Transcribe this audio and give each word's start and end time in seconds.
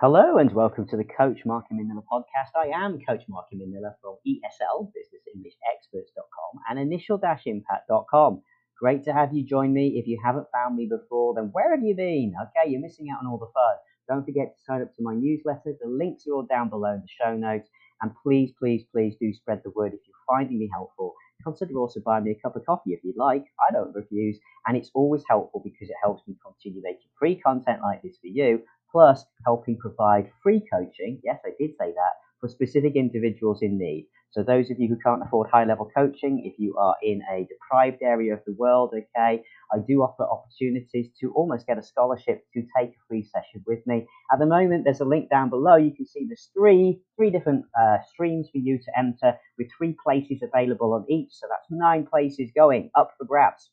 Hello 0.00 0.38
and 0.38 0.52
welcome 0.52 0.86
to 0.86 0.96
the 0.96 1.02
Coach 1.02 1.40
Marky 1.44 1.74
Minilla 1.74 2.04
podcast. 2.08 2.54
I 2.54 2.68
am 2.68 3.00
Coach 3.00 3.22
Marky 3.28 3.56
Minilla 3.56 3.94
from 4.00 4.14
ESL, 4.24 4.92
BusinessEnglishExperts.com 4.94 6.60
and 6.70 6.78
Initial-Impact.com. 6.78 8.40
Great 8.80 9.02
to 9.06 9.12
have 9.12 9.34
you 9.34 9.44
join 9.44 9.74
me. 9.74 9.98
If 9.98 10.06
you 10.06 10.16
haven't 10.24 10.46
found 10.54 10.76
me 10.76 10.88
before, 10.88 11.34
then 11.34 11.50
where 11.50 11.74
have 11.74 11.82
you 11.82 11.96
been? 11.96 12.32
Okay, 12.40 12.70
you're 12.70 12.80
missing 12.80 13.08
out 13.10 13.24
on 13.24 13.26
all 13.28 13.38
the 13.38 13.50
fun. 13.52 13.74
Don't 14.08 14.24
forget 14.24 14.54
to 14.54 14.62
sign 14.64 14.82
up 14.82 14.94
to 14.94 15.02
my 15.02 15.14
newsletter. 15.16 15.74
The 15.82 15.90
links 15.90 16.28
are 16.28 16.34
all 16.34 16.46
down 16.48 16.68
below 16.68 16.92
in 16.92 17.00
the 17.00 17.08
show 17.20 17.36
notes. 17.36 17.68
And 18.00 18.12
please, 18.22 18.52
please, 18.56 18.84
please 18.92 19.16
do 19.20 19.32
spread 19.32 19.62
the 19.64 19.72
word 19.74 19.94
if 19.94 20.00
you're 20.06 20.14
finding 20.28 20.60
me 20.60 20.70
helpful. 20.72 21.14
Consider 21.42 21.76
also 21.76 21.98
buying 22.06 22.22
me 22.22 22.30
a 22.30 22.40
cup 22.40 22.54
of 22.54 22.64
coffee 22.64 22.92
if 22.92 23.00
you'd 23.02 23.16
like. 23.16 23.46
I 23.68 23.72
don't 23.72 23.92
refuse. 23.96 24.38
And 24.68 24.76
it's 24.76 24.92
always 24.94 25.24
helpful 25.28 25.60
because 25.64 25.90
it 25.90 25.96
helps 26.00 26.22
me 26.28 26.36
continue 26.40 26.82
making 26.84 27.10
free 27.18 27.34
content 27.34 27.82
like 27.82 28.02
this 28.02 28.16
for 28.20 28.28
you 28.28 28.62
plus 28.90 29.24
helping 29.44 29.78
provide 29.78 30.30
free 30.42 30.62
coaching. 30.72 31.20
Yes, 31.24 31.40
I 31.44 31.50
did 31.58 31.70
say 31.78 31.92
that 31.92 32.12
for 32.40 32.48
specific 32.48 32.94
individuals 32.96 33.62
in 33.62 33.78
need. 33.78 34.08
So 34.30 34.42
those 34.42 34.70
of 34.70 34.78
you 34.78 34.88
who 34.88 34.98
can't 35.02 35.22
afford 35.22 35.48
high 35.50 35.64
level 35.64 35.90
coaching, 35.96 36.42
if 36.44 36.58
you 36.58 36.76
are 36.76 36.94
in 37.02 37.22
a 37.32 37.46
deprived 37.48 38.02
area 38.02 38.34
of 38.34 38.40
the 38.46 38.52
world, 38.52 38.92
okay, 38.92 39.42
I 39.72 39.78
do 39.86 40.02
offer 40.02 40.24
opportunities 40.24 41.08
to 41.20 41.32
almost 41.32 41.66
get 41.66 41.78
a 41.78 41.82
scholarship 41.82 42.44
to 42.52 42.62
take 42.78 42.90
a 42.90 43.06
free 43.08 43.24
session 43.24 43.64
with 43.66 43.86
me. 43.86 44.06
At 44.30 44.38
the 44.38 44.46
moment, 44.46 44.84
there's 44.84 45.00
a 45.00 45.06
link 45.06 45.30
down 45.30 45.48
below. 45.48 45.76
You 45.76 45.94
can 45.94 46.06
see 46.06 46.26
there's 46.28 46.50
three, 46.54 47.00
three 47.16 47.30
different 47.30 47.64
uh, 47.80 47.98
streams 48.12 48.48
for 48.52 48.58
you 48.58 48.78
to 48.78 48.98
enter 48.98 49.34
with 49.56 49.68
three 49.76 49.96
places 50.04 50.42
available 50.42 50.92
on 50.92 51.06
each. 51.08 51.32
So 51.32 51.46
that's 51.48 51.66
nine 51.70 52.06
places 52.06 52.50
going 52.54 52.90
up 52.94 53.14
for 53.16 53.24
grabs. 53.24 53.70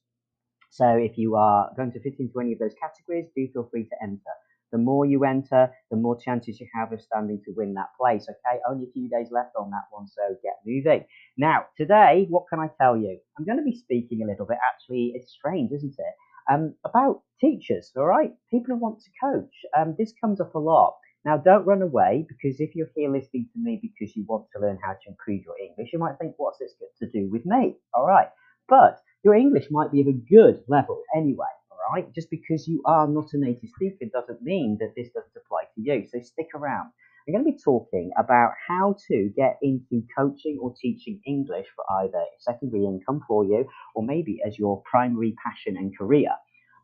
So 0.70 0.88
if 0.88 1.18
you 1.18 1.36
are 1.36 1.70
going 1.76 1.92
to 1.92 2.00
fit 2.00 2.16
into 2.20 2.40
any 2.40 2.54
of 2.54 2.60
those 2.60 2.76
categories, 2.82 3.30
do 3.36 3.48
feel 3.54 3.68
free 3.70 3.84
to 3.84 3.96
enter. 4.02 4.34
The 4.72 4.78
more 4.78 5.06
you 5.06 5.24
enter, 5.24 5.72
the 5.92 5.98
more 5.98 6.18
chances 6.20 6.60
you 6.60 6.68
have 6.74 6.92
of 6.92 7.02
standing 7.02 7.42
to 7.46 7.54
win 7.56 7.74
that 7.76 7.90
place. 8.00 8.28
Okay, 8.30 8.60
only 8.70 8.88
a 8.88 8.92
few 8.92 9.10
days 9.10 9.30
left 9.32 9.56
on 9.56 9.70
that 9.72 9.86
one, 9.92 10.08
so 10.08 10.36
get 10.44 10.60
moving. 10.66 11.06
Now, 11.38 11.66
today, 11.78 12.26
what 12.30 12.46
can 12.50 12.60
I 12.60 12.70
tell 12.80 12.98
you? 12.98 13.18
I'm 13.38 13.46
going 13.46 13.58
to 13.58 13.64
be 13.64 13.78
speaking 13.78 14.22
a 14.24 14.28
little 14.28 14.46
bit. 14.46 14.58
Actually, 14.74 15.14
it's 15.16 15.32
strange, 15.32 15.72
isn't 15.72 15.96
it? 15.98 16.16
Um, 16.52 16.76
about 16.86 17.22
teachers. 17.40 17.92
All 17.96 18.06
right, 18.06 18.34
people 18.52 18.76
who 18.76 18.82
want 18.82 19.00
to 19.00 19.12
coach. 19.24 19.54
Um, 19.78 19.96
this 19.98 20.14
comes 20.22 20.42
up 20.42 20.56
a 20.56 20.60
lot. 20.60 20.96
Now, 21.24 21.38
don't 21.38 21.66
run 21.66 21.82
away 21.82 22.26
because 22.28 22.60
if 22.60 22.76
you're 22.76 22.92
here 22.96 23.12
listening 23.12 23.50
to 23.54 23.60
me 23.60 23.80
because 23.82 24.16
you 24.16 24.26
want 24.28 24.46
to 24.54 24.62
learn 24.62 24.78
how 24.84 24.94
to 24.94 25.10
improve 25.10 25.42
your 25.44 25.56
English, 25.58 25.90
you 25.92 26.00
might 26.00 26.18
think, 26.20 26.36
what's 26.38 26.60
this 26.60 26.76
got 26.80 26.90
to 27.00 27.12
do 27.12 27.30
with 27.32 27.46
me? 27.46 27.78
All 27.96 28.06
right, 28.06 28.28
but 28.70 29.02
your 29.24 29.34
English 29.34 29.68
might 29.72 29.92
be 29.92 30.02
of 30.02 30.08
a 30.08 30.12
good 30.12 30.64
level 30.68 31.02
anyway 31.16 31.48
right? 31.92 32.14
Just 32.14 32.30
because 32.30 32.68
you 32.68 32.82
are 32.86 33.08
not 33.08 33.34
a 33.34 33.38
native 33.38 33.70
speaker 33.76 34.06
doesn't 34.12 34.42
mean 34.42 34.78
that 34.80 34.94
this 34.96 35.10
doesn't 35.14 35.32
apply 35.36 35.64
to 35.76 35.82
you. 35.82 36.06
So 36.12 36.20
stick 36.22 36.48
around. 36.56 36.92
I'm 37.28 37.34
going 37.34 37.46
to 37.46 37.52
be 37.52 37.58
talking 37.64 38.12
about 38.20 38.52
how 38.68 38.96
to 39.08 39.32
get 39.36 39.58
into 39.62 40.04
coaching 40.16 40.60
or 40.62 40.74
teaching 40.80 41.20
English 41.26 41.66
for 41.76 41.84
either 42.04 42.18
a 42.20 42.42
secondary 42.42 42.86
income 42.86 43.22
for 43.28 43.44
you 43.44 43.68
or 43.96 44.04
maybe 44.04 44.40
as 44.46 44.60
your 44.60 44.84
primary 44.90 45.36
passion 45.44 45.76
and 45.78 45.98
career. 45.98 46.30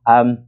Um, 0.07 0.47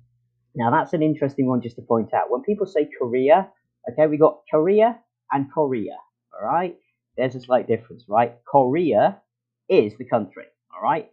now, 0.56 0.72
that's 0.72 0.94
an 0.94 1.04
interesting 1.04 1.48
one 1.48 1.62
just 1.62 1.76
to 1.78 1.84
point 1.84 2.14
out. 2.14 2.32
When 2.32 2.42
people 2.42 2.66
say 2.66 2.90
career, 3.00 3.48
okay, 3.92 4.08
we 4.08 4.17
got 4.17 4.42
Korea 4.50 5.00
and 5.32 5.52
Korea, 5.52 5.98
all 6.34 6.48
right? 6.48 6.76
There's 7.17 7.36
a 7.36 7.42
slight 7.42 7.67
difference, 7.67 8.06
right? 8.08 8.36
Korea 8.45 9.22
is 9.70 9.94
the 9.98 10.06
country, 10.06 10.45
all 10.76 10.82
right? 10.82 11.10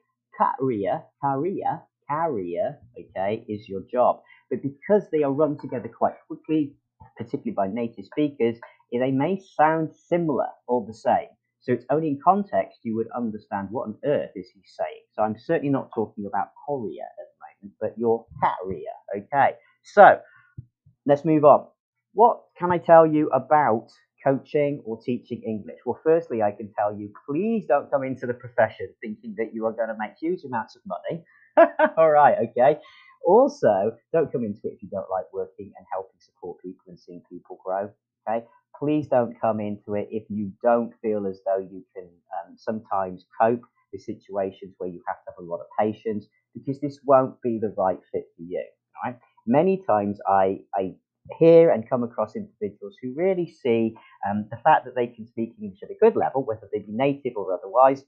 Korea, 0.58 1.04
Korea 1.22 1.82
carrier, 2.10 2.78
okay, 2.98 3.44
is 3.48 3.68
your 3.68 3.82
job. 3.90 4.20
But 4.50 4.62
because 4.62 5.04
they 5.10 5.22
are 5.22 5.32
run 5.32 5.56
together 5.58 5.88
quite 5.88 6.14
quickly, 6.26 6.74
particularly 7.16 7.52
by 7.52 7.68
native 7.68 8.06
speakers, 8.06 8.56
eh, 8.92 8.98
they 8.98 9.12
may 9.12 9.40
sound 9.56 9.90
similar 9.94 10.48
or 10.66 10.84
the 10.86 10.94
same. 10.94 11.28
So 11.60 11.72
it's 11.72 11.84
only 11.90 12.08
in 12.08 12.20
context 12.24 12.80
you 12.82 12.96
would 12.96 13.08
understand 13.14 13.68
what 13.70 13.88
on 13.88 13.96
earth 14.04 14.30
is 14.34 14.48
he 14.54 14.62
saying. 14.64 15.02
So 15.12 15.22
I'm 15.22 15.38
certainly 15.38 15.70
not 15.70 15.90
talking 15.94 16.26
about 16.26 16.48
Korea 16.66 17.04
at 17.04 17.26
the 17.28 17.68
moment, 17.68 17.76
but 17.80 17.98
your 17.98 18.26
carrier, 18.42 18.96
okay? 19.16 19.56
So 19.84 20.20
let's 21.06 21.24
move 21.24 21.44
on. 21.44 21.66
What 22.14 22.40
can 22.58 22.72
I 22.72 22.78
tell 22.78 23.06
you 23.06 23.28
about 23.28 23.88
coaching 24.24 24.82
or 24.84 24.98
teaching 25.00 25.42
English? 25.46 25.78
Well, 25.84 26.00
firstly, 26.02 26.42
I 26.42 26.50
can 26.50 26.72
tell 26.76 26.94
you, 26.94 27.12
please 27.28 27.66
don't 27.66 27.90
come 27.90 28.04
into 28.04 28.26
the 28.26 28.34
profession 28.34 28.88
thinking 29.02 29.34
that 29.36 29.54
you 29.54 29.66
are 29.66 29.72
going 29.72 29.88
to 29.88 29.96
make 29.98 30.12
huge 30.20 30.44
amounts 30.44 30.76
of 30.76 30.82
money 30.86 31.22
All 31.96 32.10
right, 32.10 32.36
okay. 32.50 32.78
Also, 33.24 33.92
don't 34.12 34.32
come 34.32 34.44
into 34.44 34.60
it 34.64 34.74
if 34.74 34.82
you 34.82 34.88
don't 34.90 35.10
like 35.10 35.26
working 35.32 35.72
and 35.76 35.86
helping 35.92 36.18
support 36.20 36.58
people 36.62 36.84
and 36.88 36.98
seeing 36.98 37.22
people 37.30 37.58
grow. 37.64 37.90
Okay. 38.28 38.44
Please 38.78 39.08
don't 39.08 39.38
come 39.40 39.60
into 39.60 39.94
it 39.94 40.08
if 40.10 40.24
you 40.30 40.52
don't 40.62 40.92
feel 41.02 41.26
as 41.26 41.40
though 41.44 41.58
you 41.58 41.84
can 41.94 42.04
um, 42.04 42.56
sometimes 42.56 43.26
cope 43.40 43.62
with 43.92 44.02
situations 44.02 44.74
where 44.78 44.88
you 44.88 45.02
have 45.06 45.16
to 45.16 45.32
have 45.32 45.44
a 45.44 45.50
lot 45.50 45.60
of 45.60 45.66
patience 45.78 46.26
because 46.54 46.80
this 46.80 46.98
won't 47.04 47.40
be 47.42 47.58
the 47.58 47.74
right 47.76 47.98
fit 48.12 48.24
for 48.36 48.42
you. 48.42 48.64
Right. 49.04 49.16
Many 49.46 49.82
times 49.86 50.18
I, 50.28 50.60
I 50.74 50.94
hear 51.38 51.70
and 51.70 51.88
come 51.88 52.02
across 52.02 52.36
individuals 52.36 52.96
who 53.02 53.12
really 53.14 53.46
see 53.62 53.94
um, 54.28 54.46
the 54.50 54.56
fact 54.58 54.84
that 54.86 54.94
they 54.94 55.06
can 55.06 55.26
speak 55.26 55.54
English 55.60 55.80
at 55.82 55.90
a 55.90 55.98
good 56.00 56.16
level, 56.16 56.44
whether 56.44 56.68
they 56.72 56.80
be 56.80 56.92
native 56.92 57.34
or 57.36 57.52
otherwise, 57.52 58.04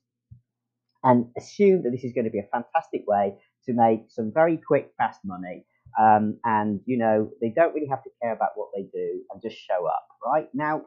and 1.05 1.27
assume 1.37 1.83
that 1.83 1.91
this 1.91 2.05
is 2.05 2.13
going 2.13 2.25
to 2.25 2.31
be 2.31 2.39
a 2.39 2.49
fantastic 2.53 3.03
way 3.07 3.35
to 3.67 3.73
make 3.73 4.07
some 4.09 4.33
very 4.33 4.57
quick, 4.57 4.93
fast 4.99 5.21
money. 5.25 5.65
Um, 6.01 6.39
and, 6.45 6.81
you 6.87 6.97
know, 6.97 7.31
they 7.41 7.53
don't 7.55 7.75
really 7.75 7.89
have 7.89 8.03
to 8.05 8.11
care 8.23 8.33
about 8.33 8.51
what 8.55 8.69
they 8.75 8.83
do 8.83 9.23
and 9.31 9.43
just 9.43 9.57
show 9.57 9.87
up, 9.87 10.07
right? 10.25 10.49
Now, 10.55 10.87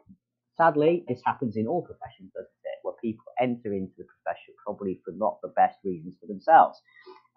sadly, 0.58 1.06
this 1.08 1.22
happens 1.26 1.58
in 1.58 1.68
all 1.68 1.82
professions, 1.82 2.32
doesn't 2.34 2.64
it? 2.64 2.80
Where 2.82 2.96
people 3.04 3.26
enter 3.40 3.74
into 3.74 3.94
the 3.98 4.06
profession 4.06 4.56
probably 4.64 5.02
for 5.06 5.14
not 5.16 5.40
the 5.42 5.50
best 5.50 5.78
reasons 5.84 6.16
for 6.20 6.28
themselves. 6.28 6.82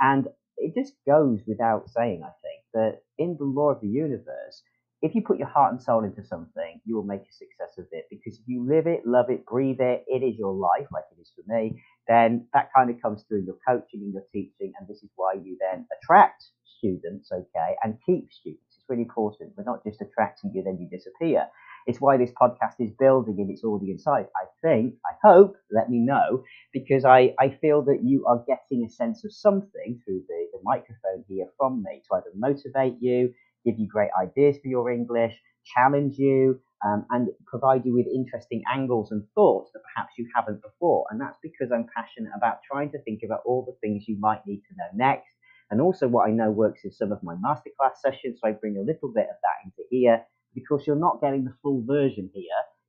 And 0.01 0.29
it 0.57 0.75
just 0.75 0.95
goes 1.07 1.41
without 1.47 1.91
saying, 1.91 2.23
I 2.25 2.33
think, 2.43 2.65
that 2.75 3.03
in 3.19 3.37
the 3.39 3.45
law 3.45 3.71
of 3.71 3.81
the 3.81 3.89
universe, 3.89 4.63
if 5.01 5.15
you 5.15 5.23
put 5.23 5.39
your 5.39 5.49
heart 5.49 5.73
and 5.73 5.83
soul 5.83 6.05
into 6.05 6.25
something, 6.25 6.81
you 6.85 6.97
will 6.97 7.05
make 7.05 7.23
a 7.23 7.33
success 7.33 7.79
of 7.79 7.87
it. 7.93 8.07
Because 8.11 8.39
if 8.39 8.45
you 8.47 8.67
live 8.69 8.87
it, 8.87 9.07
love 9.07 9.31
it, 9.31 9.47
breathe 9.47 9.81
it, 9.81 10.05
it 10.09 10.23
is 10.25 10.37
your 10.37 10.53
life, 10.53 10.87
like 10.93 11.05
it 11.17 11.21
is 11.21 11.31
for 11.37 11.45
me, 11.53 11.83
then 12.09 12.47
that 12.53 12.71
kind 12.75 12.91
of 12.91 13.01
comes 13.01 13.23
through 13.23 13.41
in 13.41 13.47
your 13.47 13.59
coaching 13.67 14.01
and 14.03 14.13
your 14.13 14.25
teaching. 14.33 14.73
And 14.79 14.89
this 14.89 15.03
is 15.03 15.11
why 15.17 15.35
you 15.35 15.57
then 15.61 15.87
attract 16.03 16.45
students, 16.79 17.31
okay, 17.33 17.77
and 17.83 17.99
keep 18.05 18.33
students. 18.33 18.77
It's 18.77 18.89
really 18.89 19.03
important. 19.03 19.53
We're 19.57 19.65
not 19.65 19.85
just 19.85 20.01
attracting 20.01 20.53
you, 20.55 20.63
then 20.63 20.79
you 20.81 20.89
disappear. 20.89 21.47
It's 21.87 22.01
why 22.01 22.17
this 22.17 22.33
podcast 22.41 22.75
is 22.81 22.91
building 22.99 23.39
in 23.39 23.51
its 23.51 23.65
audience 23.65 24.05
size. 24.05 24.27
I 24.37 24.47
think, 24.63 24.95
I 25.07 25.15
hope, 25.27 25.57
let 25.71 25.89
me 25.89 25.99
know, 25.99 26.45
because 26.73 27.05
I, 27.05 27.35
I 27.39 27.57
feel 27.61 27.83
that 27.83 28.01
you 28.05 28.27
are 28.27 28.45
getting 28.47 28.85
a 28.85 28.91
sense 28.91 29.25
of 29.25 29.33
something 29.33 30.01
through 30.05 30.23
the, 30.29 30.47
the 30.53 30.59
microphone 30.65 31.25
here 31.29 31.47
from 31.57 31.83
me 31.83 32.03
to 32.09 32.17
either 32.17 32.33
motivate 32.37 32.97
you, 33.01 33.33
give 33.69 33.79
you 33.79 33.87
great 33.87 34.11
ideas 34.21 34.57
for 34.63 34.69
your 34.69 34.91
English, 34.91 35.35
challenge 35.75 36.17
you, 36.19 36.61
um, 36.85 37.05
and 37.11 37.29
provide 37.47 37.85
you 37.85 37.95
with 37.95 38.07
interesting 38.07 38.63
angles 38.73 39.11
and 39.11 39.25
thoughts 39.35 39.71
that 39.73 39.83
perhaps 39.93 40.13
you 40.17 40.27
haven't 40.35 40.63
before. 40.63 41.05
And 41.11 41.21
that's 41.21 41.39
because 41.43 41.73
I'm 41.73 41.87
passionate 41.95 42.33
about 42.37 42.61
trying 42.71 42.91
to 42.93 43.03
think 43.03 43.21
about 43.25 43.41
all 43.45 43.65
the 43.65 43.77
things 43.81 44.05
you 44.07 44.17
might 44.19 44.47
need 44.47 44.63
to 44.69 44.77
know 44.77 44.89
next. 44.95 45.29
And 45.71 45.81
also, 45.81 46.09
what 46.09 46.29
I 46.29 46.33
know 46.33 46.51
works 46.51 46.81
in 46.85 46.93
some 46.93 47.13
of 47.13 47.23
my 47.23 47.35
masterclass 47.35 47.97
sessions. 48.01 48.39
So 48.41 48.49
I 48.49 48.53
bring 48.53 48.79
a 48.79 48.81
little 48.81 49.13
bit 49.13 49.27
of 49.29 49.37
that 49.43 49.65
into 49.65 49.83
here 49.91 50.23
because 50.55 50.87
you're 50.87 50.97
not 50.97 51.21
getting 51.21 51.45
the 51.45 51.55
full 51.63 51.83
version 51.87 52.31
here. 52.33 52.45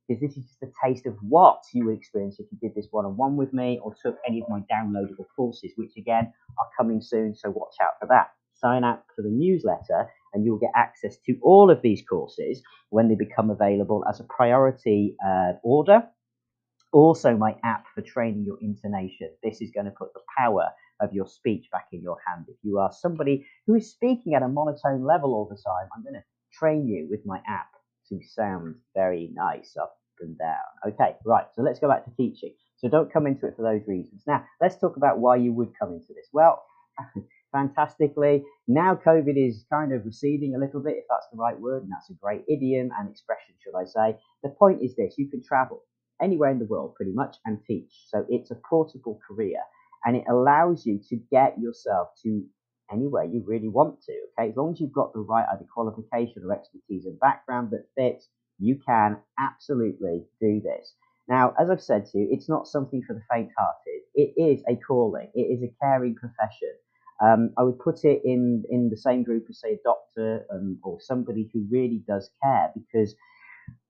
Because 0.08 0.22
this 0.22 0.36
is 0.36 0.44
just 0.44 0.62
a 0.62 0.72
taste 0.84 1.06
of 1.06 1.14
what 1.20 1.60
you 1.74 1.84
would 1.86 1.96
experience 1.96 2.40
if 2.40 2.46
you 2.50 2.58
did 2.60 2.74
this 2.74 2.88
one 2.90 3.04
on 3.04 3.16
one 3.16 3.36
with 3.36 3.52
me 3.52 3.78
or 3.82 3.94
took 4.02 4.16
any 4.26 4.40
of 4.40 4.48
my 4.48 4.60
downloadable 4.72 5.26
courses, 5.36 5.72
which 5.76 5.92
again 5.98 6.32
are 6.58 6.66
coming 6.76 7.00
soon. 7.00 7.34
So 7.34 7.50
watch 7.50 7.74
out 7.80 7.92
for 8.00 8.06
that 8.08 8.30
sign 8.60 8.84
up 8.84 9.04
for 9.16 9.22
the 9.22 9.30
newsletter 9.30 10.08
and 10.34 10.44
you'll 10.44 10.58
get 10.58 10.72
access 10.76 11.16
to 11.26 11.36
all 11.42 11.70
of 11.70 11.82
these 11.82 12.02
courses 12.08 12.62
when 12.90 13.08
they 13.08 13.14
become 13.16 13.50
available 13.50 14.04
as 14.08 14.20
a 14.20 14.24
priority 14.24 15.16
uh, 15.26 15.52
order. 15.62 16.02
Also, 16.92 17.36
my 17.36 17.56
app 17.64 17.86
for 17.94 18.02
training 18.02 18.44
your 18.46 18.58
intonation. 18.62 19.30
This 19.44 19.62
is 19.62 19.70
going 19.72 19.86
to 19.86 19.92
put 19.92 20.12
the 20.14 20.22
power 20.38 20.68
of 21.00 21.12
your 21.14 21.26
speech 21.28 21.66
back 21.72 21.86
in 21.92 22.02
your 22.02 22.18
hand. 22.28 22.46
If 22.48 22.56
you 22.62 22.78
are 22.78 22.92
somebody 22.92 23.46
who 23.66 23.76
is 23.76 23.90
speaking 23.90 24.34
at 24.34 24.42
a 24.42 24.48
monotone 24.48 25.04
level 25.04 25.34
all 25.34 25.46
the 25.48 25.56
time, 25.56 25.88
I'm 25.96 26.02
going 26.02 26.14
to 26.14 26.24
train 26.52 26.88
you 26.88 27.08
with 27.10 27.20
my 27.26 27.40
app 27.48 27.68
to 28.10 28.20
sound 28.24 28.76
very 28.96 29.30
nice 29.34 29.76
up 29.80 29.96
and 30.20 30.36
down. 30.38 30.92
Okay, 30.94 31.16
right, 31.26 31.46
so 31.54 31.62
let's 31.62 31.80
go 31.80 31.88
back 31.88 32.04
to 32.06 32.12
teaching. 32.16 32.54
So 32.78 32.88
don't 32.88 33.12
come 33.12 33.26
into 33.28 33.46
it 33.46 33.56
for 33.56 33.62
those 33.62 33.86
reasons. 33.88 34.24
Now, 34.26 34.44
let's 34.60 34.76
talk 34.78 34.96
about 34.96 35.20
why 35.20 35.36
you 35.36 35.52
would 35.52 35.72
come 35.80 35.92
into 35.92 36.08
this. 36.14 36.28
Well, 36.32 36.64
fantastically. 37.52 38.44
Now 38.68 38.94
COVID 38.94 39.36
is 39.36 39.64
kind 39.72 39.92
of 39.92 40.04
receding 40.04 40.54
a 40.54 40.58
little 40.58 40.80
bit, 40.80 40.96
if 40.98 41.04
that's 41.10 41.28
the 41.32 41.38
right 41.38 41.58
word, 41.58 41.82
and 41.84 41.92
that's 41.92 42.10
a 42.10 42.14
great 42.14 42.44
idiom 42.48 42.90
and 42.98 43.10
expression, 43.10 43.54
should 43.62 43.74
I 43.76 43.84
say. 43.84 44.18
The 44.42 44.50
point 44.50 44.82
is 44.82 44.96
this, 44.96 45.16
you 45.18 45.28
can 45.28 45.42
travel 45.42 45.82
anywhere 46.22 46.50
in 46.50 46.58
the 46.58 46.66
world 46.66 46.94
pretty 46.94 47.12
much 47.12 47.36
and 47.46 47.58
teach. 47.66 47.92
So 48.08 48.26
it's 48.28 48.50
a 48.50 48.56
portable 48.68 49.20
career 49.26 49.58
and 50.04 50.16
it 50.16 50.24
allows 50.30 50.86
you 50.86 51.00
to 51.08 51.16
get 51.30 51.58
yourself 51.58 52.08
to 52.22 52.44
anywhere 52.92 53.24
you 53.24 53.42
really 53.46 53.68
want 53.68 54.02
to. 54.02 54.12
Okay, 54.38 54.50
as 54.50 54.56
long 54.56 54.72
as 54.72 54.80
you've 54.80 54.92
got 54.92 55.12
the 55.12 55.20
right 55.20 55.46
either 55.52 55.66
qualification 55.72 56.42
or 56.44 56.52
expertise 56.52 57.06
and 57.06 57.18
background 57.20 57.70
that 57.70 57.86
fits, 57.96 58.28
You 58.58 58.78
can 58.86 59.18
absolutely 59.38 60.24
do 60.40 60.60
this. 60.60 60.94
Now, 61.28 61.54
as 61.58 61.70
I've 61.70 61.82
said 61.82 62.06
to 62.06 62.18
you, 62.18 62.28
it's 62.30 62.48
not 62.48 62.68
something 62.68 63.02
for 63.06 63.14
the 63.14 63.22
faint 63.30 63.50
hearted. 63.56 64.02
It 64.14 64.34
is 64.36 64.62
a 64.68 64.76
calling, 64.76 65.30
it 65.34 65.42
is 65.42 65.62
a 65.62 65.72
caring 65.82 66.14
profession. 66.14 66.74
Um, 67.22 67.50
I 67.58 67.62
would 67.62 67.78
put 67.78 68.04
it 68.04 68.22
in, 68.24 68.64
in 68.70 68.88
the 68.88 68.96
same 68.96 69.22
group 69.22 69.44
as, 69.50 69.60
say, 69.60 69.74
a 69.74 69.78
doctor 69.84 70.46
um, 70.52 70.78
or 70.82 70.98
somebody 71.00 71.50
who 71.52 71.66
really 71.70 72.02
does 72.08 72.30
care 72.42 72.72
because 72.74 73.14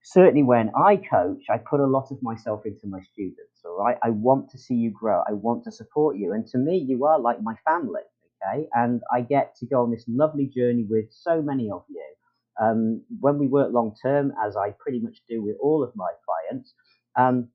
certainly 0.03 0.43
when 0.43 0.71
I 0.77 0.97
coach, 0.97 1.43
I 1.51 1.59
put 1.59 1.81
a 1.81 1.87
lot 1.87 2.11
of 2.11 2.23
myself 2.23 2.63
into 2.65 2.87
my 2.87 3.01
students. 3.13 3.63
All 3.65 3.79
right. 3.79 3.97
I 4.03 4.11
want 4.11 4.51
to 4.51 4.59
see 4.59 4.75
you 4.75 4.91
grow. 4.91 5.23
I 5.29 5.33
want 5.33 5.65
to 5.65 5.73
support 5.73 6.17
you. 6.17 6.33
And 6.33 6.47
to 6.49 6.59
me, 6.59 6.79
you 6.79 7.05
are 7.05 7.21
like 7.21 7.43
my 7.43 7.55
family. 7.67 8.03
Okay. 8.43 8.67
And 8.75 9.03
I 9.13 9.21
get 9.21 9.55
to 9.57 9.67
go 9.67 9.83
on 9.83 9.91
this 9.91 10.05
lovely 10.09 10.47
journey 10.47 10.87
with 10.89 11.07
so 11.11 11.43
many 11.43 11.71
of 11.71 11.85
you. 11.89 12.05
Um, 12.61 13.03
when 13.21 13.39
we 13.39 13.47
work 13.47 13.73
long 13.73 13.95
term, 14.03 14.33
as 14.45 14.57
I 14.57 14.75
pretty 14.79 15.01
much 15.01 15.19
do 15.29 15.43
with 15.43 15.57
all 15.63 15.83
of 15.83 15.93
my 15.95 16.09
clients, 16.27 16.75
um, 17.17 17.49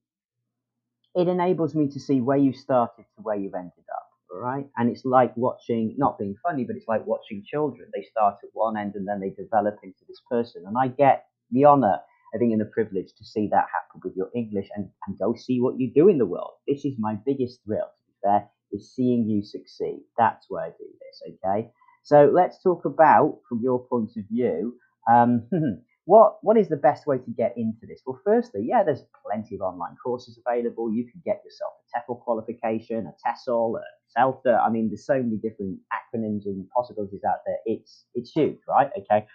it 1.16 1.28
enables 1.28 1.75
me 1.75 1.88
to 1.89 2.00
see 2.00 2.21
where 2.21 2.38
you 2.38 2.54
started 2.54 3.06
to 3.16 3.21
where 3.21 3.36
you've 3.36 3.54
ended 3.54 3.86
up. 3.94 4.05
Right. 4.38 4.68
And 4.78 4.90
it's 4.90 5.06
like 5.06 5.36
watching, 5.38 5.96
not 5.98 6.20
being 6.20 6.36
funny, 6.44 6.66
but 6.66 6.76
it's 6.76 6.88
like 6.88 7.06
watching 7.06 7.44
children. 7.46 7.90
They 7.94 8.04
start 8.04 8.36
at 8.44 8.50
one 8.54 8.78
end 8.78 8.96
and 8.96 9.08
then 9.08 9.20
they 9.20 9.30
develop 9.30 9.78
into 9.84 10.04
this 10.08 10.22
person. 10.30 10.64
And 10.68 10.78
I 10.78 10.90
get 10.90 11.28
the 11.52 11.66
honor 11.66 12.00
I 12.36 12.38
think, 12.38 12.52
and 12.52 12.60
the 12.60 12.66
privilege 12.66 13.14
to 13.18 13.24
see 13.26 13.48
that 13.52 13.66
happen 13.74 14.02
with 14.04 14.16
your 14.18 14.30
English 14.36 14.68
and, 14.76 14.90
and 15.08 15.18
go 15.18 15.34
see 15.36 15.62
what 15.62 15.80
you 15.80 15.92
do 15.94 16.10
in 16.10 16.18
the 16.18 16.26
world. 16.26 16.56
This 16.68 16.84
is 16.84 16.96
my 17.00 17.16
biggest 17.26 17.64
thrill, 17.64 17.86
to 17.86 18.04
be 18.08 18.14
fair, 18.22 18.50
is 18.74 18.94
seeing 18.94 19.30
you 19.30 19.42
succeed. 19.42 20.02
That's 20.18 20.46
why 20.50 20.66
I 20.68 20.70
do 20.70 20.86
this, 21.00 21.38
okay? 21.46 21.72
So 22.04 22.30
let's 22.34 22.62
talk 22.62 22.84
about, 22.84 23.40
from 23.48 23.62
your 23.64 23.88
point 23.88 24.12
of 24.18 24.26
view, 24.30 24.78
um, 25.10 25.48
what 26.06 26.38
what 26.42 26.57
is 26.57 26.69
the 26.69 26.78
best 26.78 27.07
way 27.07 27.18
to 27.18 27.31
get 27.31 27.54
into 27.57 27.86
this? 27.88 28.02
Well, 28.06 28.19
firstly, 28.24 28.66
yeah, 28.68 28.84
there's 28.84 29.04
plenty 29.25 29.56
of 29.56 29.62
online 29.62 29.96
courses 30.04 30.40
available. 30.46 30.94
You 30.94 31.04
can 31.12 31.22
get 31.25 31.42
yourself 31.44 31.74
a 31.81 32.00
TEFL 32.00 32.22
qualification, 32.22 33.07
a 33.07 33.13
TESOL, 33.28 33.80
a 33.80 34.19
CELTA. 34.19 34.60
I 34.66 34.69
mean, 34.69 34.90
there's 34.90 35.06
so 35.06 35.22
many 35.22 35.38
different 35.38 35.80
acronyms 35.92 36.46
and 36.46 36.68
possibilities 36.69 37.22
out 37.28 37.40
there. 37.46 37.57
It's 37.66 38.06
it's 38.13 38.31
huge, 38.31 38.60
right? 38.68 38.90
Okay, 38.98 39.25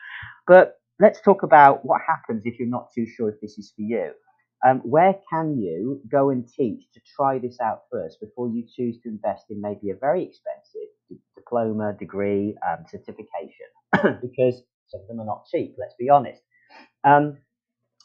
but 0.47 0.81
let's 1.01 1.21
talk 1.21 1.43
about 1.43 1.85
what 1.85 2.01
happens 2.07 2.43
if 2.47 2.59
you're 2.59 2.69
not 2.69 2.89
too 2.95 3.07
sure 3.07 3.29
if 3.31 3.41
this 3.41 3.59
is 3.59 3.73
for 3.75 3.83
you. 3.83 4.13
Um, 4.67 4.81
where 4.81 5.15
can 5.31 5.59
you 5.59 6.01
go 6.11 6.31
and 6.31 6.47
teach 6.47 6.83
to 6.95 7.01
try 7.17 7.39
this 7.39 7.59
out 7.61 7.85
first 7.91 8.21
before 8.21 8.49
you 8.49 8.65
choose 8.77 9.01
to 9.03 9.09
invest 9.09 9.47
in 9.51 9.61
maybe 9.61 9.91
a 9.91 9.97
very 9.97 10.23
expensive 10.23 10.89
diploma, 11.35 11.95
degree, 11.99 12.57
um, 12.69 12.85
certification? 12.89 13.67
because 14.23 14.63
some 14.89 15.01
of 15.01 15.09
them 15.09 15.21
are 15.21 15.27
not 15.27 15.47
cheap, 15.51 15.77
let's 15.79 15.95
be 15.99 16.11
honest. 16.11 16.43
Um, 17.05 17.39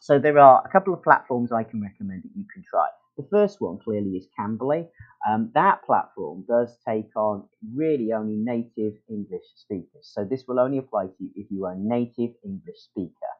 so 0.01 0.19
there 0.19 0.37
are 0.39 0.63
a 0.65 0.69
couple 0.69 0.93
of 0.93 1.03
platforms 1.03 1.51
I 1.51 1.63
can 1.63 1.81
recommend 1.81 2.23
that 2.23 2.35
you 2.35 2.45
can 2.53 2.63
try. 2.69 2.87
The 3.17 3.27
first 3.31 3.61
one 3.61 3.79
clearly 3.79 4.11
is 4.17 4.27
Cambly. 4.37 4.87
Um, 5.27 5.51
that 5.55 5.83
platform 5.83 6.43
does 6.47 6.77
take 6.87 7.15
on 7.15 7.47
really 7.73 8.11
only 8.11 8.35
native 8.35 8.93
English 9.09 9.45
speakers. 9.55 10.11
So 10.13 10.25
this 10.25 10.43
will 10.47 10.59
only 10.59 10.77
apply 10.77 11.07
to 11.07 11.23
you 11.23 11.29
if 11.35 11.49
you 11.49 11.65
are 11.65 11.71
a 11.73 11.77
native 11.77 12.35
English 12.43 12.77
speaker. 12.77 13.33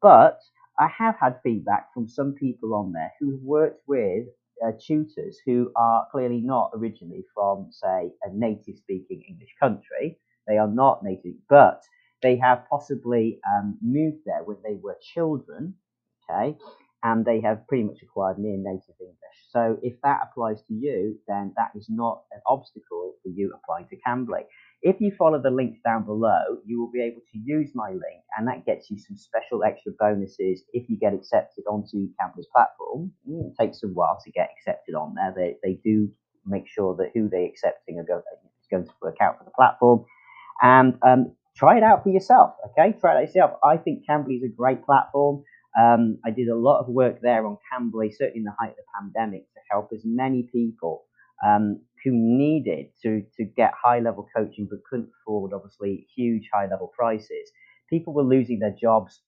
But 0.00 0.40
I 0.78 0.88
have 0.88 1.16
had 1.20 1.40
feedback 1.42 1.92
from 1.92 2.08
some 2.08 2.34
people 2.34 2.74
on 2.74 2.92
there 2.92 3.12
who've 3.20 3.42
worked 3.42 3.82
with 3.86 4.26
uh, 4.64 4.72
tutors 4.80 5.38
who 5.44 5.70
are 5.76 6.06
clearly 6.10 6.40
not 6.40 6.70
originally 6.74 7.24
from, 7.34 7.68
say, 7.70 8.10
a 8.22 8.30
native 8.32 8.76
speaking 8.78 9.22
English 9.28 9.54
country. 9.60 10.18
They 10.46 10.56
are 10.56 10.68
not 10.68 11.04
native, 11.04 11.34
but 11.48 11.82
they 12.22 12.36
have 12.36 12.64
possibly 12.68 13.40
um, 13.48 13.78
moved 13.82 14.18
there 14.26 14.42
when 14.44 14.58
they 14.64 14.78
were 14.82 14.96
children, 15.14 15.74
okay, 16.30 16.56
and 17.02 17.24
they 17.24 17.40
have 17.40 17.66
pretty 17.68 17.84
much 17.84 17.98
acquired 18.02 18.38
near 18.38 18.56
native 18.58 18.96
English. 19.00 19.38
So 19.50 19.78
if 19.82 19.94
that 20.02 20.20
applies 20.30 20.62
to 20.68 20.74
you, 20.74 21.18
then 21.28 21.52
that 21.56 21.70
is 21.74 21.86
not 21.88 22.22
an 22.32 22.40
obstacle 22.46 23.14
for 23.22 23.28
you 23.28 23.52
applying 23.54 23.88
to 23.88 23.96
Cambly. 24.06 24.42
If 24.82 25.00
you 25.00 25.12
follow 25.18 25.40
the 25.42 25.50
links 25.50 25.80
down 25.84 26.04
below, 26.04 26.58
you 26.64 26.78
will 26.80 26.90
be 26.90 27.02
able 27.02 27.22
to 27.32 27.38
use 27.38 27.70
my 27.74 27.90
link, 27.90 28.22
and 28.36 28.46
that 28.48 28.66
gets 28.66 28.90
you 28.90 28.98
some 28.98 29.16
special 29.16 29.64
extra 29.64 29.92
bonuses 29.98 30.62
if 30.72 30.88
you 30.88 30.98
get 30.98 31.14
accepted 31.14 31.64
onto 31.68 32.08
Cambly's 32.20 32.48
platform. 32.52 33.12
It 33.26 33.54
takes 33.58 33.82
a 33.82 33.88
while 33.88 34.18
to 34.24 34.30
get 34.32 34.50
accepted 34.56 34.94
on 34.94 35.14
there. 35.14 35.32
They, 35.34 35.56
they 35.62 35.80
do 35.84 36.08
make 36.46 36.68
sure 36.68 36.94
that 36.96 37.10
who 37.14 37.28
they're 37.28 37.46
accepting 37.46 37.98
are 37.98 38.04
going, 38.04 38.22
is 38.60 38.68
going 38.70 38.84
to 38.86 38.92
work 39.02 39.16
out 39.20 39.38
for 39.38 39.44
the 39.44 39.50
platform. 39.50 40.04
And 40.62 40.94
um, 41.06 41.32
try 41.58 41.76
it 41.76 41.82
out 41.82 42.04
for 42.04 42.10
yourself. 42.10 42.54
Okay, 42.70 42.96
try 42.98 43.14
it 43.14 43.16
out 43.16 43.26
yourself. 43.26 43.50
I 43.64 43.76
think 43.76 44.04
Cambly 44.08 44.36
is 44.36 44.44
a 44.44 44.48
great 44.48 44.84
platform. 44.84 45.42
Um, 45.78 46.18
I 46.24 46.30
did 46.30 46.48
a 46.48 46.56
lot 46.56 46.80
of 46.80 46.88
work 46.88 47.20
there 47.20 47.46
on 47.46 47.58
Cambly, 47.70 48.10
certainly 48.12 48.38
in 48.38 48.44
the 48.44 48.54
height 48.58 48.70
of 48.70 48.76
the 48.76 48.82
pandemic, 49.00 49.42
to 49.54 49.60
help 49.70 49.90
as 49.92 50.02
many 50.04 50.48
people 50.52 51.04
um, 51.44 51.80
who 52.04 52.10
needed 52.14 52.86
to 53.02 53.22
to 53.36 53.44
get 53.44 53.72
high 53.80 54.00
level 54.00 54.26
coaching 54.36 54.66
but 54.70 54.80
couldn't 54.88 55.10
afford 55.22 55.52
obviously 55.52 56.06
huge 56.16 56.48
high 56.52 56.66
level 56.66 56.90
prices. 56.96 57.50
People 57.90 58.12
were 58.14 58.24
losing 58.24 58.58
their 58.58 58.74
jobs 58.80 59.20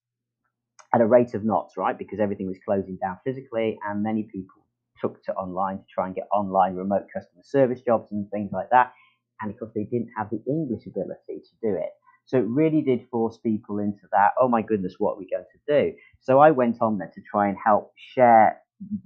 at 0.94 1.00
a 1.00 1.06
rate 1.06 1.34
of 1.34 1.44
knots, 1.44 1.74
right? 1.76 1.96
Because 1.96 2.20
everything 2.20 2.46
was 2.46 2.58
closing 2.64 2.98
down 3.00 3.18
physically, 3.24 3.78
and 3.86 4.02
many 4.02 4.24
people 4.24 4.66
took 5.00 5.22
to 5.24 5.32
online 5.34 5.78
to 5.78 5.84
try 5.92 6.06
and 6.06 6.14
get 6.14 6.26
online 6.32 6.74
remote 6.74 7.06
customer 7.14 7.42
service 7.44 7.80
jobs 7.80 8.08
and 8.10 8.28
things 8.30 8.50
like 8.52 8.68
that. 8.70 8.92
And 9.40 9.50
of 9.50 9.58
course, 9.58 9.72
they 9.74 9.84
didn't 9.84 10.10
have 10.16 10.28
the 10.30 10.42
English 10.46 10.86
ability 10.86 11.40
to 11.40 11.54
do 11.62 11.76
it. 11.76 11.90
So 12.30 12.38
it 12.38 12.46
really 12.46 12.80
did 12.80 13.08
force 13.10 13.38
people 13.38 13.80
into 13.80 14.06
that, 14.12 14.30
oh 14.40 14.46
my 14.46 14.62
goodness, 14.62 14.94
what 14.98 15.14
are 15.14 15.18
we 15.18 15.28
going 15.28 15.46
to 15.50 15.82
do? 15.82 15.96
So 16.20 16.38
I 16.38 16.52
went 16.52 16.76
on 16.80 16.98
there 16.98 17.10
to 17.12 17.20
try 17.28 17.48
and 17.48 17.56
help 17.64 17.92
share 18.14 18.60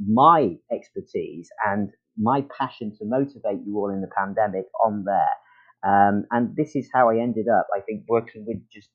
my 0.07 0.57
expertise 0.71 1.49
and 1.67 1.91
my 2.19 2.45
passion 2.59 2.95
to 2.99 3.07
motivate 3.07 3.65
you 3.65 3.79
all 3.79 3.89
in 3.89 4.03
the 4.03 4.11
pandemic 4.15 4.67
on 4.85 5.05
there. 5.07 5.91
Um, 5.91 6.27
and 6.33 6.55
this 6.55 6.77
is 6.77 6.91
how 6.93 7.09
I 7.09 7.17
ended 7.17 7.47
up, 7.49 7.67
I 7.75 7.81
think, 7.81 8.05
working 8.09 8.45
with 8.47 8.59
just, 8.71 8.91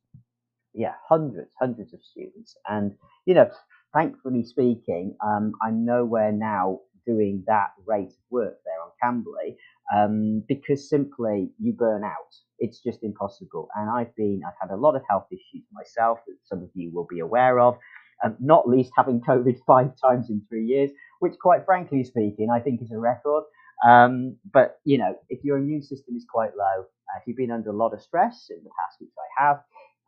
yeah, 0.75 0.93
hundreds, 1.07 1.49
hundreds 1.59 1.91
of 1.95 1.99
students. 2.03 2.55
And, 2.67 2.93
you 3.25 3.33
know, 3.33 3.49
thankfully 3.95 4.43
speaking, 4.43 5.15
um, 5.25 5.53
I'm 5.63 5.85
nowhere 5.85 6.31
now 6.31 6.81
doing 7.05 7.43
that 7.47 7.71
rate 7.85 8.09
of 8.09 8.25
work 8.29 8.57
there 8.65 8.81
on 8.81 8.91
Cambly 9.23 9.55
um, 9.95 10.43
because 10.47 10.89
simply 10.89 11.49
you 11.59 11.73
burn 11.73 12.03
out. 12.03 12.35
It's 12.59 12.81
just 12.81 13.03
impossible. 13.03 13.69
And 13.75 13.89
I've 13.89 14.15
been, 14.15 14.41
I've 14.45 14.69
had 14.69 14.73
a 14.73 14.79
lot 14.79 14.95
of 14.95 15.01
health 15.09 15.27
issues 15.31 15.65
myself 15.71 16.19
that 16.27 16.35
some 16.43 16.59
of 16.59 16.69
you 16.73 16.91
will 16.93 17.07
be 17.09 17.19
aware 17.19 17.59
of, 17.59 17.77
um, 18.23 18.35
not 18.39 18.67
least 18.67 18.91
having 18.95 19.21
COVID 19.27 19.57
five 19.65 19.91
times 20.01 20.29
in 20.29 20.41
three 20.49 20.65
years, 20.65 20.91
which, 21.19 21.33
quite 21.41 21.65
frankly 21.65 22.03
speaking, 22.03 22.49
I 22.53 22.59
think 22.59 22.81
is 22.81 22.91
a 22.91 22.99
record. 22.99 23.43
Um, 23.87 24.35
but 24.51 24.79
you 24.83 24.97
know, 24.97 25.15
if 25.29 25.43
your 25.43 25.57
immune 25.57 25.83
system 25.83 26.15
is 26.15 26.25
quite 26.29 26.51
low, 26.57 26.81
uh, 26.83 27.19
if 27.19 27.23
you've 27.25 27.37
been 27.37 27.51
under 27.51 27.69
a 27.69 27.75
lot 27.75 27.93
of 27.93 28.01
stress 28.01 28.47
in 28.49 28.61
the 28.63 28.69
past, 28.69 28.99
which 28.99 29.09
I 29.17 29.43
have, 29.45 29.61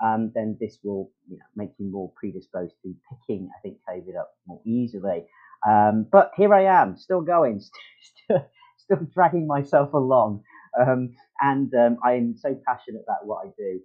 um, 0.04 0.32
then 0.34 0.58
this 0.60 0.80
will 0.84 1.12
you 1.30 1.38
know, 1.38 1.46
make 1.56 1.72
you 1.78 1.90
more 1.90 2.12
predisposed 2.16 2.74
to 2.84 2.94
picking, 3.10 3.50
I 3.56 3.62
think, 3.62 3.78
COVID 3.90 4.20
up 4.20 4.32
more 4.48 4.62
easily. 4.66 5.26
Um, 5.68 6.08
but 6.12 6.32
here 6.36 6.54
I 6.54 6.66
am, 6.66 6.98
still 6.98 7.22
going, 7.22 7.62
still, 8.26 8.46
still 8.78 9.08
dragging 9.14 9.48
myself 9.48 9.94
along. 9.94 10.44
Um, 10.80 11.16
and 11.42 11.74
um, 11.74 11.98
I'm 12.04 12.36
so 12.38 12.60
passionate 12.66 13.04
about 13.08 13.26
what 13.26 13.46
I 13.46 13.50
do 13.58 13.82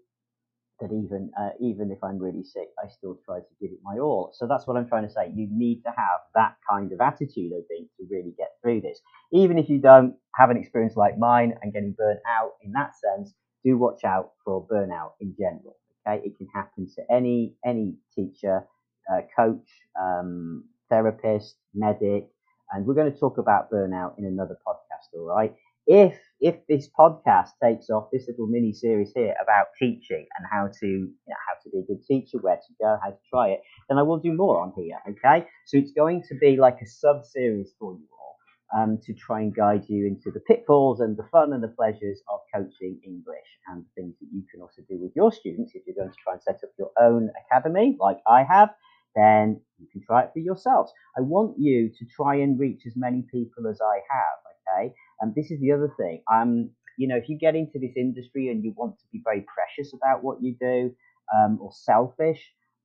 that 0.80 0.92
even 0.92 1.30
uh, 1.40 1.50
even 1.60 1.90
if 1.90 2.02
I'm 2.04 2.18
really 2.18 2.44
sick, 2.44 2.68
I 2.82 2.88
still 2.88 3.18
try 3.24 3.38
to 3.40 3.46
give 3.60 3.70
it 3.70 3.78
my 3.82 3.98
all. 3.98 4.30
So 4.34 4.46
that's 4.46 4.66
what 4.66 4.76
I'm 4.76 4.88
trying 4.88 5.06
to 5.06 5.12
say. 5.12 5.32
You 5.34 5.48
need 5.50 5.82
to 5.84 5.90
have 5.90 6.20
that 6.34 6.56
kind 6.68 6.92
of 6.92 7.00
attitude, 7.00 7.52
I 7.52 7.62
think, 7.68 7.88
to 7.96 8.06
really 8.10 8.34
get 8.36 8.52
through 8.62 8.82
this. 8.82 9.00
Even 9.32 9.58
if 9.58 9.68
you 9.68 9.78
don't 9.78 10.14
have 10.34 10.50
an 10.50 10.56
experience 10.56 10.96
like 10.96 11.18
mine 11.18 11.54
and 11.62 11.72
getting 11.72 11.94
burnt 11.96 12.20
out 12.28 12.52
in 12.62 12.72
that 12.72 12.92
sense, 12.96 13.34
do 13.64 13.78
watch 13.78 14.04
out 14.04 14.32
for 14.44 14.66
burnout 14.66 15.12
in 15.20 15.34
general. 15.38 15.76
Okay, 16.06 16.22
it 16.24 16.36
can 16.36 16.46
happen 16.54 16.88
to 16.96 17.02
any 17.10 17.54
any 17.64 17.94
teacher, 18.14 18.66
uh, 19.12 19.22
coach, 19.36 19.68
um, 20.00 20.64
therapist, 20.90 21.56
medic, 21.74 22.28
and 22.72 22.86
we're 22.86 22.94
going 22.94 23.12
to 23.12 23.18
talk 23.18 23.38
about 23.38 23.70
burnout 23.70 24.18
in 24.18 24.24
another 24.24 24.56
podcast. 24.66 25.18
All 25.18 25.26
right 25.26 25.54
if 25.86 26.18
if 26.40 26.56
this 26.68 26.88
podcast 26.98 27.50
takes 27.62 27.88
off, 27.90 28.08
this 28.12 28.26
little 28.28 28.46
mini 28.46 28.72
series 28.72 29.12
here 29.14 29.34
about 29.42 29.66
teaching 29.78 30.26
and 30.36 30.46
how 30.50 30.68
to 30.80 30.86
you 30.86 31.14
know, 31.28 31.36
how 31.46 31.54
to 31.62 31.70
be 31.70 31.78
a 31.78 31.82
good 31.82 32.04
teacher, 32.04 32.38
where 32.40 32.56
to 32.56 32.74
go, 32.80 32.98
how 33.02 33.10
to 33.10 33.18
try 33.30 33.48
it, 33.48 33.60
then 33.88 33.98
I 33.98 34.02
will 34.02 34.18
do 34.18 34.32
more 34.32 34.60
on 34.60 34.72
here. 34.76 34.98
Okay, 35.08 35.46
so 35.66 35.78
it's 35.78 35.92
going 35.92 36.22
to 36.28 36.34
be 36.34 36.56
like 36.56 36.78
a 36.82 36.86
sub 36.86 37.24
series 37.24 37.72
for 37.78 37.92
you 37.92 38.06
all 38.20 38.36
um, 38.82 38.98
to 39.04 39.14
try 39.14 39.40
and 39.40 39.54
guide 39.54 39.84
you 39.88 40.06
into 40.06 40.30
the 40.30 40.40
pitfalls 40.40 41.00
and 41.00 41.16
the 41.16 41.26
fun 41.30 41.52
and 41.52 41.62
the 41.62 41.68
pleasures 41.68 42.20
of 42.28 42.40
coaching 42.54 43.00
English 43.04 43.48
and 43.68 43.84
things 43.94 44.14
that 44.20 44.28
you 44.32 44.42
can 44.52 44.60
also 44.60 44.82
do 44.88 44.98
with 45.00 45.12
your 45.14 45.32
students 45.32 45.72
if 45.74 45.82
you're 45.86 45.96
going 45.96 46.10
to 46.10 46.22
try 46.22 46.34
and 46.34 46.42
set 46.42 46.60
up 46.64 46.70
your 46.78 46.90
own 47.00 47.30
academy 47.46 47.96
like 48.00 48.18
I 48.26 48.42
have. 48.42 48.70
Then 49.16 49.60
you 49.78 49.88
can 49.92 50.02
try 50.06 50.24
it 50.24 50.30
for 50.32 50.40
yourselves. 50.40 50.92
I 51.18 51.22
want 51.22 51.56
you 51.58 51.90
to 51.90 52.06
try 52.14 52.36
and 52.36 52.60
reach 52.60 52.82
as 52.86 52.94
many 52.96 53.24
people 53.32 53.66
as 53.68 53.80
I 53.82 53.96
have. 54.10 54.38
Okay 54.78 54.92
and 55.20 55.34
this 55.34 55.50
is 55.50 55.60
the 55.60 55.72
other 55.72 55.92
thing. 55.98 56.22
Um, 56.32 56.70
you 56.98 57.08
know, 57.08 57.16
if 57.16 57.28
you 57.28 57.38
get 57.38 57.54
into 57.54 57.78
this 57.78 57.92
industry 57.96 58.48
and 58.48 58.64
you 58.64 58.72
want 58.76 58.98
to 58.98 59.04
be 59.12 59.20
very 59.24 59.44
precious 59.54 59.92
about 59.94 60.22
what 60.22 60.42
you 60.42 60.56
do 60.60 60.92
um, 61.36 61.58
or 61.60 61.70
selfish, 61.72 62.40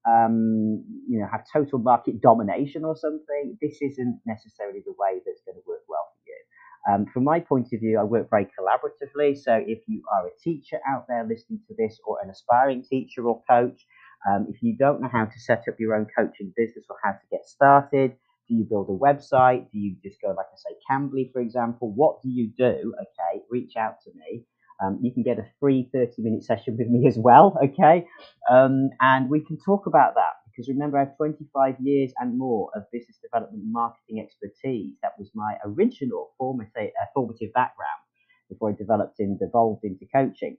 um, 0.07 0.83
you 1.07 1.19
know, 1.19 1.27
have 1.31 1.43
total 1.51 1.79
market 1.79 2.21
domination 2.21 2.83
or 2.83 2.95
something. 2.95 3.57
This 3.61 3.77
isn't 3.81 4.19
necessarily 4.25 4.81
the 4.85 4.93
way 4.97 5.21
that's 5.25 5.41
going 5.45 5.55
to 5.55 5.63
work 5.67 5.83
well 5.87 6.07
for 6.11 6.21
you. 6.27 6.39
Um, 6.93 7.05
from 7.13 7.23
my 7.23 7.39
point 7.39 7.67
of 7.73 7.79
view, 7.79 7.99
I 7.99 8.03
work 8.03 8.29
very 8.29 8.45
collaboratively. 8.45 9.37
So 9.37 9.53
if 9.55 9.79
you 9.87 10.01
are 10.11 10.27
a 10.27 10.31
teacher 10.43 10.79
out 10.89 11.05
there 11.07 11.23
listening 11.23 11.59
to 11.67 11.75
this, 11.77 11.99
or 12.05 12.17
an 12.23 12.31
aspiring 12.31 12.83
teacher 12.83 13.27
or 13.27 13.43
coach, 13.47 13.85
um, 14.29 14.47
if 14.49 14.61
you 14.61 14.75
don't 14.77 15.01
know 15.01 15.09
how 15.11 15.25
to 15.25 15.39
set 15.39 15.63
up 15.69 15.75
your 15.79 15.95
own 15.95 16.07
coaching 16.17 16.53
business 16.55 16.85
or 16.89 16.97
how 17.03 17.11
to 17.11 17.27
get 17.31 17.45
started, 17.45 18.13
do 18.47 18.55
you 18.55 18.65
build 18.65 18.89
a 18.89 18.93
website? 18.93 19.71
Do 19.71 19.79
you 19.79 19.95
just 20.03 20.21
go, 20.21 20.29
like 20.29 20.47
I 20.51 20.57
say, 20.57 20.75
Cambly, 20.89 21.31
for 21.31 21.41
example? 21.41 21.91
What 21.95 22.21
do 22.21 22.29
you 22.29 22.51
do? 22.57 22.93
Okay, 23.01 23.43
reach 23.49 23.73
out 23.77 23.95
to 24.05 24.11
me. 24.15 24.45
Um, 24.83 24.99
you 25.01 25.13
can 25.13 25.23
get 25.23 25.39
a 25.39 25.45
free 25.59 25.89
30 25.93 26.21
minute 26.23 26.43
session 26.43 26.77
with 26.77 26.87
me 26.89 27.07
as 27.07 27.17
well, 27.17 27.57
okay? 27.63 28.07
Um, 28.49 28.89
and 29.01 29.29
we 29.29 29.41
can 29.41 29.57
talk 29.65 29.87
about 29.87 30.15
that 30.15 30.33
because 30.47 30.69
remember, 30.69 30.97
I 30.97 31.05
have 31.05 31.17
25 31.17 31.75
years 31.81 32.13
and 32.19 32.37
more 32.37 32.69
of 32.75 32.83
business 32.91 33.17
development 33.23 33.63
and 33.63 33.71
marketing 33.73 34.19
expertise. 34.21 34.95
That 35.03 35.13
was 35.19 35.31
my 35.35 35.55
original 35.65 36.31
formative, 36.37 36.73
uh, 37.01 37.05
formative 37.13 37.53
background 37.53 38.01
before 38.49 38.71
I 38.71 38.73
developed 38.73 39.19
and 39.19 39.39
evolved 39.41 39.85
into 39.85 40.05
coaching. 40.13 40.57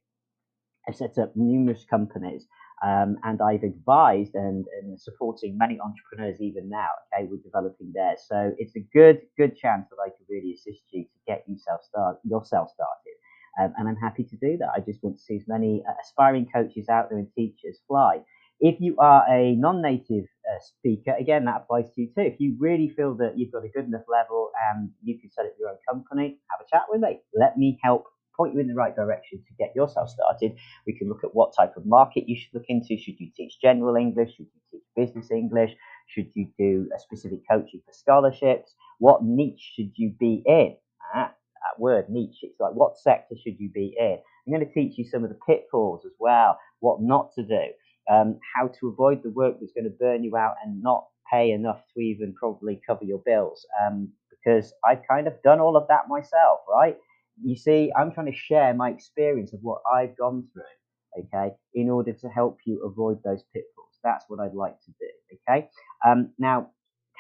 I've 0.88 0.96
set 0.96 1.18
up 1.18 1.32
numerous 1.36 1.84
companies 1.88 2.46
um, 2.84 3.16
and 3.24 3.40
I've 3.40 3.62
advised 3.62 4.34
and, 4.34 4.64
and 4.80 5.00
supporting 5.00 5.56
many 5.56 5.78
entrepreneurs 5.80 6.40
even 6.40 6.68
now. 6.68 6.88
Okay, 7.14 7.28
we're 7.30 7.42
developing 7.42 7.92
there, 7.94 8.16
so 8.18 8.52
it's 8.58 8.76
a 8.76 8.80
good 8.92 9.22
good 9.38 9.56
chance 9.56 9.88
that 9.90 9.98
I 10.04 10.08
could 10.10 10.26
really 10.28 10.52
assist 10.54 10.82
you 10.90 11.04
to 11.04 11.18
get 11.26 11.44
yourself 11.48 11.82
start 11.84 12.18
yourself 12.24 12.70
started. 12.70 13.16
Um, 13.60 13.74
and 13.78 13.88
I'm 13.88 13.96
happy 13.96 14.24
to 14.24 14.36
do 14.36 14.56
that. 14.58 14.70
I 14.74 14.80
just 14.80 15.02
want 15.02 15.18
to 15.18 15.22
see 15.22 15.36
as 15.36 15.44
many 15.46 15.82
uh, 15.88 15.92
aspiring 16.02 16.46
coaches 16.52 16.88
out 16.88 17.10
there 17.10 17.18
and 17.18 17.28
teachers 17.34 17.80
fly. 17.86 18.20
If 18.60 18.80
you 18.80 18.96
are 18.98 19.24
a 19.28 19.54
non-native 19.56 20.24
uh, 20.24 20.60
speaker, 20.60 21.14
again 21.18 21.44
that 21.46 21.62
applies 21.62 21.90
to 21.94 22.02
you 22.02 22.06
too. 22.08 22.22
If 22.22 22.40
you 22.40 22.56
really 22.58 22.88
feel 22.88 23.14
that 23.16 23.38
you've 23.38 23.52
got 23.52 23.64
a 23.64 23.68
good 23.68 23.86
enough 23.86 24.06
level 24.08 24.50
and 24.72 24.90
you 25.02 25.18
can 25.20 25.30
set 25.30 25.46
up 25.46 25.52
your 25.58 25.70
own 25.70 25.78
company, 25.88 26.38
have 26.50 26.60
a 26.64 26.70
chat 26.70 26.84
with 26.88 27.00
me. 27.00 27.20
Let 27.34 27.58
me 27.58 27.78
help 27.82 28.06
point 28.36 28.54
you 28.54 28.60
in 28.60 28.68
the 28.68 28.74
right 28.74 28.94
direction 28.94 29.38
to 29.46 29.54
get 29.58 29.74
yourself 29.76 30.10
started. 30.10 30.54
We 30.86 30.96
can 30.98 31.08
look 31.08 31.24
at 31.24 31.34
what 31.34 31.54
type 31.56 31.76
of 31.76 31.86
market 31.86 32.28
you 32.28 32.36
should 32.36 32.54
look 32.54 32.66
into. 32.68 32.96
Should 32.98 33.20
you 33.20 33.30
teach 33.36 33.60
general 33.60 33.96
English? 33.96 34.30
Should 34.36 34.46
you 34.54 34.60
teach 34.70 34.82
business 34.96 35.30
English? 35.30 35.72
Should 36.08 36.30
you 36.34 36.48
do 36.58 36.88
a 36.94 36.98
specific 36.98 37.40
coaching 37.50 37.82
for 37.86 37.92
scholarships? 37.92 38.74
What 38.98 39.24
niche 39.24 39.72
should 39.74 39.92
you 39.96 40.14
be 40.18 40.42
in? 40.46 40.76
Ah, 41.14 41.32
that 41.32 41.80
word 41.80 42.06
niche, 42.08 42.38
it's 42.42 42.60
like 42.60 42.72
what 42.74 42.98
sector 42.98 43.34
should 43.42 43.58
you 43.58 43.70
be 43.70 43.96
in? 43.98 44.18
I'm 44.46 44.52
going 44.52 44.66
to 44.66 44.72
teach 44.72 44.98
you 44.98 45.04
some 45.04 45.24
of 45.24 45.30
the 45.30 45.38
pitfalls 45.46 46.04
as 46.04 46.12
well, 46.18 46.58
what 46.80 47.00
not 47.00 47.32
to 47.34 47.42
do, 47.44 47.64
um, 48.12 48.38
how 48.56 48.68
to 48.80 48.88
avoid 48.88 49.22
the 49.22 49.30
work 49.30 49.56
that's 49.60 49.72
going 49.72 49.84
to 49.84 49.90
burn 49.90 50.24
you 50.24 50.36
out 50.36 50.54
and 50.64 50.82
not 50.82 51.06
pay 51.32 51.52
enough 51.52 51.80
to 51.94 52.00
even 52.00 52.34
probably 52.34 52.80
cover 52.86 53.04
your 53.04 53.22
bills. 53.24 53.66
Um, 53.84 54.10
because 54.30 54.72
I've 54.84 55.02
kind 55.08 55.28
of 55.28 55.40
done 55.42 55.60
all 55.60 55.76
of 55.76 55.86
that 55.88 56.08
myself, 56.08 56.60
right? 56.68 56.96
You 57.40 57.56
see, 57.56 57.92
I'm 57.96 58.12
trying 58.12 58.30
to 58.30 58.36
share 58.36 58.74
my 58.74 58.90
experience 58.90 59.52
of 59.52 59.60
what 59.62 59.82
I've 59.92 60.16
gone 60.16 60.48
through, 60.52 61.24
okay, 61.24 61.54
in 61.74 61.90
order 61.90 62.12
to 62.12 62.28
help 62.28 62.58
you 62.64 62.84
avoid 62.84 63.18
those 63.24 63.42
pitfalls. 63.52 63.98
That's 64.04 64.24
what 64.28 64.40
I'd 64.40 64.54
like 64.54 64.80
to 64.80 64.90
do, 65.00 65.36
okay? 65.48 65.68
Um, 66.06 66.32
now, 66.38 66.70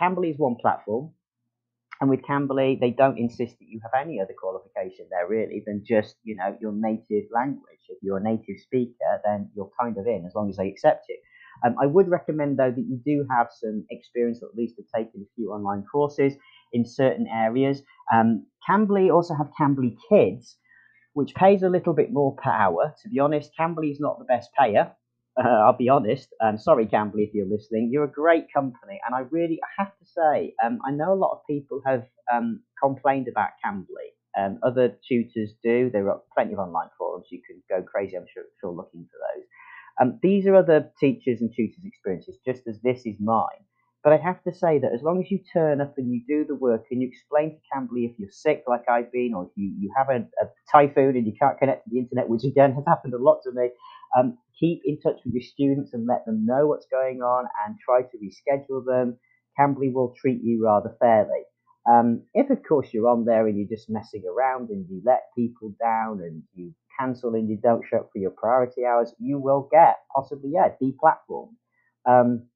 Cambly 0.00 0.30
is 0.30 0.38
one 0.38 0.56
platform, 0.60 1.12
and 2.00 2.10
with 2.10 2.22
Cambly, 2.22 2.80
they 2.80 2.90
don't 2.90 3.16
insist 3.16 3.58
that 3.60 3.68
you 3.68 3.80
have 3.82 3.92
any 3.94 4.20
other 4.20 4.34
qualification 4.36 5.06
there 5.10 5.28
really 5.28 5.62
than 5.64 5.84
just, 5.86 6.16
you 6.24 6.34
know, 6.34 6.56
your 6.60 6.72
native 6.72 7.30
language. 7.32 7.78
If 7.88 7.98
you're 8.02 8.18
a 8.18 8.22
native 8.22 8.58
speaker, 8.58 9.20
then 9.24 9.50
you're 9.54 9.70
kind 9.80 9.96
of 9.96 10.06
in 10.06 10.24
as 10.26 10.34
long 10.34 10.50
as 10.50 10.56
they 10.56 10.68
accept 10.68 11.06
you. 11.08 11.16
Um, 11.64 11.76
I 11.80 11.86
would 11.86 12.08
recommend 12.08 12.58
though 12.58 12.72
that 12.72 12.86
you 12.88 13.00
do 13.04 13.24
have 13.30 13.48
some 13.52 13.86
experience, 13.90 14.40
or 14.42 14.48
at 14.48 14.56
least 14.56 14.74
have 14.78 15.02
taken 15.04 15.22
a 15.22 15.30
few 15.36 15.52
online 15.52 15.84
courses 15.90 16.34
in 16.72 16.84
certain 16.86 17.26
areas. 17.26 17.82
Um, 18.12 18.46
Cambly 18.68 19.12
also 19.12 19.34
have 19.34 19.50
Cambly 19.58 19.96
Kids, 20.08 20.56
which 21.14 21.34
pays 21.34 21.62
a 21.62 21.68
little 21.68 21.92
bit 21.92 22.12
more 22.12 22.34
per 22.36 22.50
hour. 22.50 22.94
To 23.02 23.08
be 23.08 23.18
honest, 23.18 23.52
Cambly 23.58 23.90
is 23.90 24.00
not 24.00 24.18
the 24.18 24.24
best 24.24 24.50
payer. 24.58 24.92
Uh, 25.36 25.48
I'll 25.66 25.76
be 25.76 25.88
honest. 25.88 26.28
Um, 26.42 26.58
sorry, 26.58 26.86
Cambly, 26.86 27.26
if 27.26 27.34
you're 27.34 27.46
listening. 27.46 27.90
You're 27.92 28.04
a 28.04 28.10
great 28.10 28.46
company, 28.54 29.00
and 29.06 29.14
I 29.14 29.20
really 29.30 29.58
I 29.62 29.82
have 29.82 29.96
to 29.98 30.04
say, 30.06 30.54
um, 30.64 30.78
I 30.86 30.90
know 30.90 31.12
a 31.12 31.14
lot 31.14 31.32
of 31.32 31.46
people 31.48 31.80
have 31.86 32.04
um, 32.32 32.62
complained 32.82 33.28
about 33.28 33.50
Cambly. 33.64 34.12
Um, 34.38 34.58
other 34.62 34.96
tutors 35.06 35.54
do. 35.62 35.90
There 35.92 36.08
are 36.10 36.22
plenty 36.34 36.54
of 36.54 36.58
online 36.58 36.88
forums. 36.96 37.26
You 37.30 37.42
can 37.46 37.62
go 37.68 37.82
crazy. 37.82 38.16
I'm 38.16 38.26
sure, 38.32 38.44
sure 38.60 38.72
looking 38.72 39.06
for 39.10 39.18
those. 39.18 39.44
Um, 40.00 40.18
these 40.22 40.46
are 40.46 40.54
other 40.54 40.90
teachers 40.98 41.42
and 41.42 41.52
tutors' 41.54 41.84
experiences, 41.84 42.38
just 42.44 42.62
as 42.66 42.80
this 42.80 43.04
is 43.04 43.16
mine. 43.20 43.64
But 44.02 44.12
I 44.14 44.16
have 44.16 44.42
to 44.44 44.52
say 44.52 44.80
that 44.80 44.92
as 44.92 45.02
long 45.02 45.22
as 45.22 45.30
you 45.30 45.38
turn 45.52 45.80
up 45.80 45.94
and 45.96 46.12
you 46.12 46.22
do 46.26 46.44
the 46.44 46.56
work 46.56 46.86
and 46.90 47.00
you 47.00 47.08
explain 47.08 47.50
to 47.52 47.60
Cambly 47.72 48.10
if 48.10 48.18
you're 48.18 48.30
sick, 48.32 48.64
like 48.66 48.88
I've 48.88 49.12
been, 49.12 49.32
or 49.34 49.44
if 49.44 49.50
you, 49.54 49.72
you 49.78 49.92
have 49.96 50.08
a, 50.08 50.22
a 50.42 50.48
typhoon 50.70 51.16
and 51.16 51.26
you 51.26 51.34
can't 51.40 51.58
connect 51.58 51.84
to 51.84 51.90
the 51.90 52.00
internet, 52.00 52.28
which 52.28 52.44
again 52.44 52.74
has 52.74 52.84
happened 52.88 53.14
a 53.14 53.18
lot 53.22 53.42
to 53.44 53.52
me, 53.52 53.70
um, 54.18 54.38
keep 54.58 54.82
in 54.84 55.00
touch 55.00 55.20
with 55.24 55.34
your 55.34 55.42
students 55.42 55.94
and 55.94 56.06
let 56.06 56.26
them 56.26 56.44
know 56.44 56.66
what's 56.66 56.86
going 56.90 57.22
on 57.22 57.46
and 57.66 57.76
try 57.78 58.02
to 58.02 58.18
reschedule 58.18 58.84
them. 58.84 59.16
Cambly 59.58 59.92
will 59.92 60.14
treat 60.20 60.42
you 60.42 60.64
rather 60.64 60.96
fairly. 60.98 61.42
Um, 61.88 62.22
if, 62.34 62.50
of 62.50 62.58
course, 62.68 62.88
you're 62.92 63.08
on 63.08 63.24
there 63.24 63.46
and 63.46 63.56
you're 63.58 63.68
just 63.68 63.90
messing 63.90 64.22
around 64.26 64.70
and 64.70 64.86
you 64.88 65.02
let 65.04 65.24
people 65.36 65.74
down 65.80 66.20
and 66.22 66.42
you 66.54 66.74
cancel 66.98 67.34
and 67.34 67.48
you 67.48 67.58
don't 67.62 67.84
show 67.88 67.98
up 67.98 68.10
for 68.12 68.18
your 68.18 68.30
priority 68.30 68.84
hours, 68.84 69.14
you 69.18 69.38
will 69.38 69.68
get 69.70 69.96
possibly, 70.14 70.52
yeah, 70.54 70.68
deplatformed. 70.80 71.54
Um, 72.06 72.46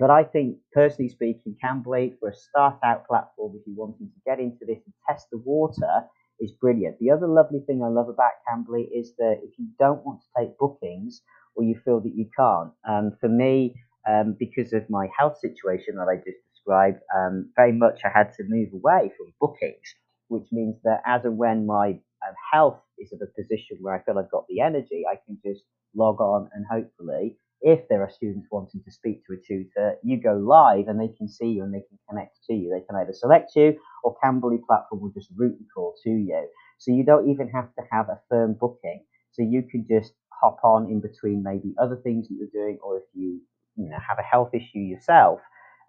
but 0.00 0.10
I 0.10 0.24
think, 0.24 0.58
personally 0.72 1.10
speaking, 1.10 1.56
Cambly 1.64 2.18
for 2.20 2.30
a 2.30 2.34
start 2.34 2.78
out 2.84 3.06
platform, 3.08 3.54
if 3.56 3.62
you're 3.66 3.76
wanting 3.76 4.08
to 4.08 4.20
get 4.26 4.40
into 4.40 4.66
this 4.66 4.80
and 4.86 4.94
test 5.08 5.28
the 5.32 5.38
water, 5.38 6.06
is 6.40 6.52
brilliant. 6.52 6.98
The 7.00 7.12
other 7.12 7.28
lovely 7.28 7.60
thing 7.66 7.82
I 7.84 7.88
love 7.88 8.08
about 8.10 8.32
Cambly 8.48 8.88
is 8.94 9.14
that 9.18 9.40
if 9.44 9.58
you 9.58 9.68
don't 9.78 10.04
want 10.06 10.22
to 10.22 10.28
take 10.40 10.58
bookings 10.58 11.22
or 11.56 11.64
you 11.64 11.80
feel 11.84 12.00
that 12.00 12.14
you 12.16 12.30
can't, 12.36 12.72
um, 12.88 13.12
for 13.20 13.28
me, 13.28 13.76
um, 14.08 14.36
because 14.40 14.72
of 14.72 14.90
my 14.90 15.08
health 15.18 15.38
situation 15.38 15.96
that 15.96 16.08
I 16.10 16.16
just 16.16 16.38
described, 16.54 17.00
um, 17.16 17.50
very 17.56 17.72
much 17.72 18.00
I 18.04 18.10
had 18.16 18.32
to 18.38 18.44
move 18.48 18.70
away 18.74 19.12
from 19.18 19.34
bookings, 19.40 19.94
which 20.28 20.48
means 20.52 20.76
that 20.84 21.02
as 21.06 21.26
and 21.26 21.38
when 21.38 21.66
my 21.66 21.90
um, 22.26 22.34
health 22.52 22.80
is 22.98 23.12
of 23.12 23.20
a 23.22 23.40
position 23.42 23.78
where 23.82 23.94
I 23.94 24.02
feel 24.04 24.18
I've 24.18 24.30
got 24.32 24.46
the 24.48 24.60
energy, 24.62 25.04
I 25.10 25.16
can 25.26 25.38
just 25.44 25.62
log 25.94 26.20
on 26.20 26.48
and 26.54 26.66
hopefully 26.70 27.36
if 27.62 27.88
there 27.88 28.02
are 28.02 28.10
students 28.10 28.48
wanting 28.52 28.82
to 28.84 28.92
speak 28.92 29.22
to 29.26 29.34
a 29.34 29.38
tutor, 29.46 29.96
you 30.04 30.20
go 30.22 30.34
live 30.34 30.88
and 30.88 31.00
they 31.00 31.14
can 31.16 31.28
see 31.28 31.48
you 31.48 31.64
and 31.64 31.74
they 31.74 31.84
can 31.88 31.98
connect 32.08 32.38
to 32.46 32.54
you. 32.54 32.70
They 32.70 32.84
can 32.86 32.96
either 33.00 33.14
select 33.14 33.52
you 33.56 33.76
or 34.04 34.16
Cambly 34.24 34.58
platform 34.66 35.02
will 35.02 35.12
just 35.12 35.30
route 35.36 35.58
the 35.58 35.66
call 35.74 35.94
to 36.04 36.10
you. 36.10 36.48
So 36.78 36.92
you 36.92 37.04
don't 37.04 37.30
even 37.30 37.48
have 37.50 37.74
to 37.76 37.82
have 37.92 38.08
a 38.08 38.20
firm 38.30 38.54
booking. 38.60 39.04
So 39.32 39.42
you 39.42 39.62
can 39.70 39.86
just 39.90 40.12
hop 40.42 40.58
on 40.64 40.86
in 40.90 41.00
between 41.00 41.42
maybe 41.44 41.74
other 41.80 41.96
things 42.02 42.28
that 42.28 42.34
you're 42.36 42.52
doing, 42.64 42.78
or 42.82 42.98
if 42.98 43.04
you 43.14 43.40
you 43.76 43.88
know 43.90 43.98
have 44.06 44.18
a 44.18 44.22
health 44.22 44.50
issue 44.54 44.80
yourself 44.80 45.40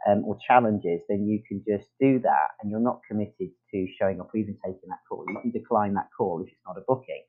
um, 0.10 0.24
or 0.26 0.38
challenges, 0.48 1.02
then 1.10 1.28
you 1.28 1.42
can 1.48 1.64
just 1.68 1.90
do 2.00 2.20
that, 2.22 2.50
and 2.62 2.72
you're 2.72 2.80
not 2.80 3.02
committed 3.10 3.50
to 3.72 3.88
showing 4.00 4.22
up 4.22 4.30
or 4.34 4.40
even 4.40 4.58
taking 4.66 4.90
that 4.90 5.00
call. 5.10 5.26
You 5.28 5.40
can 5.42 5.52
decline 5.52 5.94
that 5.96 6.10
call 6.18 6.42
if 6.42 6.50
it's 6.52 6.62
not 6.68 6.78
a 6.78 6.84
booking. 6.88 7.24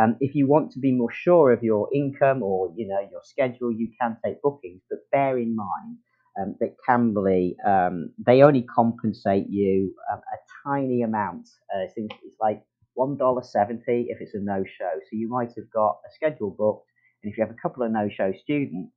Um, 0.00 0.16
if 0.20 0.34
you 0.34 0.46
want 0.46 0.70
to 0.72 0.78
be 0.78 0.92
more 0.92 1.10
sure 1.12 1.52
of 1.52 1.62
your 1.62 1.88
income 1.94 2.42
or 2.42 2.72
you 2.76 2.86
know 2.86 3.00
your 3.10 3.22
schedule, 3.24 3.72
you 3.72 3.90
can 4.00 4.16
take 4.24 4.40
bookings, 4.42 4.82
but 4.88 5.00
bear 5.12 5.38
in 5.38 5.56
mind 5.56 5.96
um, 6.40 6.54
that 6.60 6.76
Cambly 6.88 7.54
um, 7.66 8.12
they 8.24 8.42
only 8.42 8.62
compensate 8.62 9.46
you 9.48 9.94
um, 10.12 10.20
a 10.20 10.68
tiny 10.68 11.02
amount. 11.02 11.48
Uh, 11.74 11.80
it's, 11.84 11.94
it's 11.96 12.36
like 12.40 12.62
one 12.94 13.16
dollar 13.16 13.42
seventy 13.42 14.06
if 14.08 14.18
it's 14.20 14.34
a 14.34 14.40
no-show. 14.40 14.92
So 14.94 15.10
you 15.12 15.28
might 15.28 15.52
have 15.56 15.70
got 15.74 15.98
a 16.08 16.14
schedule 16.14 16.54
booked, 16.56 16.88
and 17.22 17.32
if 17.32 17.38
you 17.38 17.44
have 17.44 17.54
a 17.54 17.60
couple 17.60 17.82
of 17.82 17.90
no-show 17.90 18.32
students, 18.42 18.94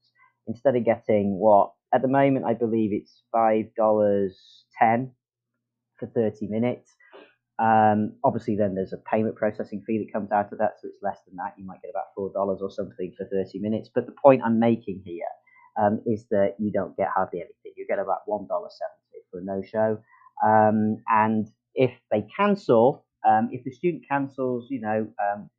instead 0.48 0.76
of 0.76 0.86
getting 0.86 1.40
what 1.40 1.72
at 1.94 2.02
the 2.02 2.08
moment 2.08 2.46
I 2.46 2.54
believe 2.54 2.92
it's 2.94 3.24
five 3.32 3.66
dollars 3.76 4.38
ten 4.80 5.12
for 5.98 6.08
thirty 6.08 6.48
minutes 6.48 6.92
um, 7.60 8.14
obviously, 8.24 8.56
then 8.56 8.76
there's 8.76 8.94
a 8.94 8.98
payment 8.98 9.36
processing 9.36 9.84
fee 9.86 10.00
that 10.00 10.12
comes 10.12 10.32
out 10.32 10.52
of 10.52 10.60
that, 10.60 10.78
so 10.82 10.88
it's 10.88 11.02
less 11.04 11.20
than 11.28 11.36
that. 11.38 11.54
You 11.58 11.66
might 11.66 11.82
get 11.82 11.92
about 11.92 12.14
four 12.16 12.32
dollars 12.34 12.60
or 12.62 12.72
something 12.72 13.14
for 13.18 13.26
30 13.26 13.60
minutes. 13.60 13.90
But 13.94 14.06
the 14.06 14.16
point 14.24 14.42
I'm 14.44 14.60
making 14.60 15.04
here 15.06 15.26
um, 15.80 16.02
is 16.06 16.26
that 16.32 16.56
you 16.60 16.72
don't 16.72 16.96
get 16.98 17.10
hardly 17.16 17.40
anything. 17.42 17.74
You 17.78 17.86
get 17.88 18.00
about 18.00 18.22
one 18.26 18.48
dollar 18.48 18.70
seventy 18.70 19.26
for 19.32 19.40
a 19.40 19.44
no-show, 19.44 20.00
um, 20.46 20.98
and 21.08 21.48
if 21.76 21.92
they 22.12 22.26
cancel, 22.36 23.06
um, 23.28 23.50
if 23.52 23.64
the 23.64 23.72
student 23.72 24.04
cancels, 24.10 24.68
you 24.70 24.82
know, 24.82 25.08
um, 25.22 25.50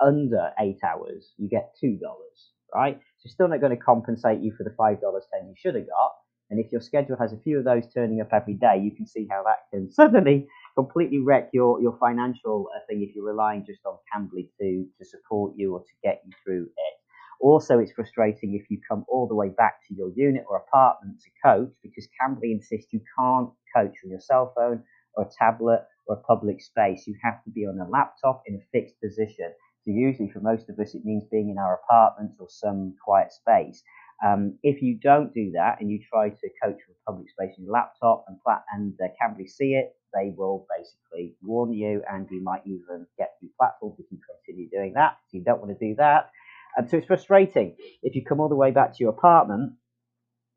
under 0.00 0.50
eight 0.60 0.78
hours, 0.84 1.32
you 1.38 1.48
get 1.48 1.74
two 1.80 1.98
dollars, 2.02 2.50
right? 2.74 3.00
So 3.18 3.28
still 3.28 3.48
not 3.48 3.60
going 3.60 3.76
to 3.76 3.82
compensate 3.82 4.40
you 4.40 4.52
for 4.56 4.64
the 4.64 4.74
five 4.76 5.00
dollars 5.00 5.24
ten 5.32 5.48
you 5.48 5.54
should 5.56 5.74
have 5.74 5.86
got. 5.86 6.12
And 6.50 6.60
if 6.60 6.70
your 6.70 6.82
schedule 6.82 7.16
has 7.18 7.32
a 7.32 7.38
few 7.38 7.58
of 7.58 7.64
those 7.64 7.84
turning 7.94 8.20
up 8.20 8.28
every 8.32 8.54
day, 8.54 8.78
you 8.82 8.90
can 8.94 9.06
see 9.06 9.26
how 9.30 9.42
that 9.44 9.60
can 9.72 9.90
suddenly 9.92 10.48
completely 10.74 11.18
wreck 11.20 11.50
your 11.52 11.80
your 11.80 11.96
financial 11.98 12.68
uh, 12.74 12.80
thing 12.88 13.02
if 13.02 13.14
you're 13.14 13.26
relying 13.26 13.64
just 13.66 13.80
on 13.86 13.96
Cambly 14.12 14.48
to 14.60 14.86
to 14.98 15.04
support 15.04 15.52
you 15.56 15.74
or 15.74 15.80
to 15.80 15.94
get 16.02 16.22
you 16.26 16.32
through 16.44 16.64
it. 16.64 16.94
Also, 17.40 17.78
it's 17.80 17.92
frustrating 17.92 18.54
if 18.54 18.70
you 18.70 18.80
come 18.88 19.04
all 19.08 19.26
the 19.26 19.34
way 19.34 19.48
back 19.50 19.74
to 19.88 19.94
your 19.94 20.10
unit 20.14 20.44
or 20.48 20.58
apartment 20.58 21.20
to 21.20 21.30
coach 21.44 21.72
because 21.82 22.08
Cambly 22.20 22.52
insists 22.52 22.92
you 22.92 23.00
can't 23.18 23.50
coach 23.74 23.94
from 24.00 24.10
your 24.10 24.20
cell 24.20 24.52
phone 24.56 24.82
or 25.14 25.24
a 25.24 25.30
tablet 25.38 25.84
or 26.06 26.16
a 26.16 26.20
public 26.22 26.60
space. 26.62 27.06
You 27.06 27.16
have 27.22 27.42
to 27.44 27.50
be 27.50 27.66
on 27.66 27.78
a 27.80 27.88
laptop 27.90 28.42
in 28.46 28.54
a 28.54 28.64
fixed 28.72 28.94
position. 29.02 29.52
So 29.84 29.90
usually 29.90 30.30
for 30.30 30.40
most 30.40 30.68
of 30.70 30.78
us, 30.78 30.94
it 30.94 31.04
means 31.04 31.24
being 31.30 31.50
in 31.50 31.58
our 31.58 31.80
apartments 31.84 32.36
or 32.38 32.46
some 32.48 32.94
quiet 33.04 33.32
space. 33.32 33.82
Um, 34.24 34.58
if 34.62 34.80
you 34.80 34.98
don't 35.02 35.34
do 35.34 35.50
that 35.52 35.80
and 35.80 35.90
you 35.90 35.98
try 36.08 36.28
to 36.30 36.48
coach 36.62 36.78
from 36.86 36.94
public 37.06 37.28
space 37.30 37.54
on 37.58 37.64
your 37.64 37.72
laptop 37.72 38.24
and 38.28 38.38
plat- 38.40 38.64
and 38.72 38.94
uh, 39.02 39.08
Cambly 39.20 39.48
see 39.48 39.74
it, 39.74 39.96
they 40.14 40.32
will 40.36 40.66
basically 40.76 41.34
warn 41.42 41.72
you, 41.72 42.02
and 42.10 42.28
you 42.30 42.42
might 42.42 42.62
even 42.66 43.06
get 43.18 43.32
platforms 43.58 43.96
if 43.98 44.06
you 44.10 44.18
continue 44.44 44.68
doing 44.70 44.94
that. 44.94 45.16
So 45.28 45.38
you 45.38 45.44
don't 45.44 45.60
want 45.60 45.76
to 45.78 45.88
do 45.88 45.94
that. 45.96 46.30
And 46.76 46.88
so 46.88 46.96
it's 46.98 47.06
frustrating 47.06 47.76
if 48.02 48.14
you 48.14 48.24
come 48.24 48.40
all 48.40 48.48
the 48.48 48.56
way 48.56 48.70
back 48.70 48.92
to 48.92 48.98
your 49.00 49.10
apartment 49.10 49.74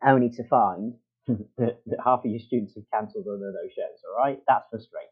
only 0.05 0.29
to 0.29 0.43
find 0.47 0.93
that, 1.57 1.79
half 2.03 2.19
of 2.23 2.31
your 2.31 2.39
students 2.39 2.75
have 2.75 2.85
cancelled 2.93 3.27
on 3.27 3.39
their 3.39 3.51
no 3.51 3.67
shows. 3.67 3.99
All 4.07 4.23
right, 4.23 4.39
that's 4.47 4.65
frustrating 4.69 5.09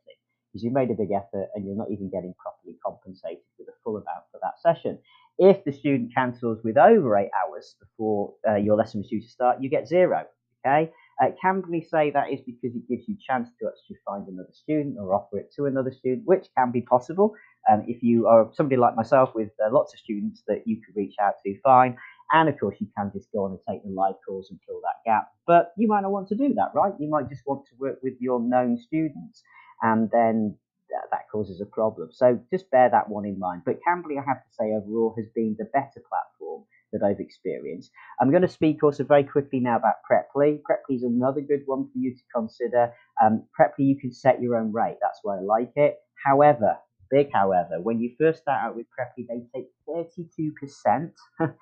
because 0.52 0.64
you 0.64 0.72
made 0.72 0.92
a 0.92 0.94
big 0.94 1.12
effort 1.12 1.50
and 1.56 1.66
you're 1.66 1.76
not 1.76 1.90
even 1.92 2.10
getting 2.10 2.34
properly 2.38 2.78
compensated 2.86 3.44
with 3.58 3.68
a 3.68 3.74
full 3.84 3.98
amount 3.98 4.26
for 4.32 4.40
that 4.42 4.62
session. 4.62 5.00
If 5.40 5.64
the 5.66 5.74
student 5.74 6.14
cancels 6.14 6.60
with 6.64 6.78
over 6.78 7.18
eight 7.18 7.32
hours 7.34 7.76
before 7.80 8.36
uh, 8.48 8.56
your 8.56 8.78
lesson 8.78 9.00
was 9.02 9.10
due 9.10 9.22
to 9.22 9.28
start, 9.28 9.62
you 9.62 9.70
get 9.70 9.88
zero. 9.88 10.26
Okay. 10.66 10.92
Uh, 11.22 11.30
Cambly 11.44 11.88
say 11.88 12.12
that 12.12 12.32
is 12.32 12.40
because 12.46 12.76
it 12.76 12.88
gives 12.88 13.08
you 13.08 13.16
chance 13.26 13.50
to 13.60 13.68
actually 13.68 13.98
find 14.06 14.28
another 14.28 14.54
student 14.54 14.98
or 15.00 15.14
offer 15.14 15.40
it 15.40 15.54
to 15.56 15.66
another 15.66 15.92
student, 15.92 16.24
which 16.26 16.48
can 16.58 16.72
be 16.72 16.82
possible. 16.82 17.34
Um, 17.72 17.84
if 17.88 18.04
you 18.04 18.28
are 18.28 18.50
somebody 18.54 18.78
like 18.78 18.96
myself 18.96 19.30
with 19.36 19.50
uh, 19.64 19.72
lots 19.72 19.94
of 19.94 20.00
students 20.00 20.44
that 20.48 20.64
you 20.66 20.82
could 20.86 20.96
reach 20.96 21.16
out 21.22 21.36
to, 21.46 21.56
fine. 21.64 21.98
And 22.32 22.50
of 22.50 22.60
course, 22.60 22.78
you 22.80 22.88
can 22.98 23.12
just 23.14 23.32
go 23.32 23.46
on 23.46 23.52
and 23.52 23.60
take 23.70 23.84
the 23.84 23.92
live 23.92 24.16
calls 24.28 24.48
and 24.50 24.60
fill 24.68 24.82
that 24.82 25.10
gap. 25.10 25.30
But 25.46 25.72
you 25.78 25.88
might 25.88 26.02
not 26.02 26.12
want 26.12 26.28
to 26.30 26.36
do 26.36 26.54
that, 26.56 26.72
right? 26.74 26.94
You 27.00 27.10
might 27.10 27.30
just 27.30 27.44
want 27.46 27.66
to 27.68 27.76
work 27.78 28.00
with 28.02 28.14
your 28.20 28.42
known 28.42 28.78
students, 28.78 29.44
and 29.82 30.10
then 30.12 30.58
that, 30.90 31.10
that 31.12 31.30
causes 31.32 31.62
a 31.62 31.66
problem. 31.66 32.10
So 32.12 32.40
just 32.52 32.72
bear 32.72 32.90
that 32.90 33.08
one 33.08 33.26
in 33.26 33.38
mind. 33.38 33.62
But 33.66 33.80
Cambly, 33.88 34.18
I 34.18 34.24
have 34.28 34.44
to 34.44 34.54
say, 34.60 34.74
overall 34.74 35.14
has 35.18 35.28
been 35.36 35.56
the 35.58 35.66
better 35.66 36.02
platform 36.10 36.64
that 36.94 37.04
I've 37.04 37.20
experienced. 37.20 37.92
I'm 38.22 38.32
going 38.32 38.44
to 38.44 38.48
speak 38.48 38.84
also 38.84 39.04
very 39.04 39.24
quickly 39.24 39.60
now 39.60 39.78
about 39.78 39.96
Preply. 40.10 40.62
Preply 40.62 40.96
is 40.96 41.04
another 41.04 41.42
good 41.42 41.64
one 41.66 41.86
for 41.92 41.98
you 41.98 42.16
to 42.16 42.24
consider. 42.34 42.94
Um, 43.24 43.44
Preply, 43.60 43.86
you 43.86 44.00
can 44.00 44.14
set 44.14 44.42
your 44.42 44.56
own 44.56 44.72
rate. 44.72 44.98
That's 45.02 45.20
why 45.24 45.38
I 45.38 45.42
like 45.42 45.74
it. 45.76 45.98
However, 46.26 46.78
big 47.12 47.30
however, 47.34 47.82
when 47.82 48.00
you 48.00 48.16
first 48.20 48.42
start 48.42 48.62
out 48.64 48.76
with 48.76 48.86
Preply, 48.98 49.26
they 49.28 49.44
take 49.54 49.70
32% 49.88 51.12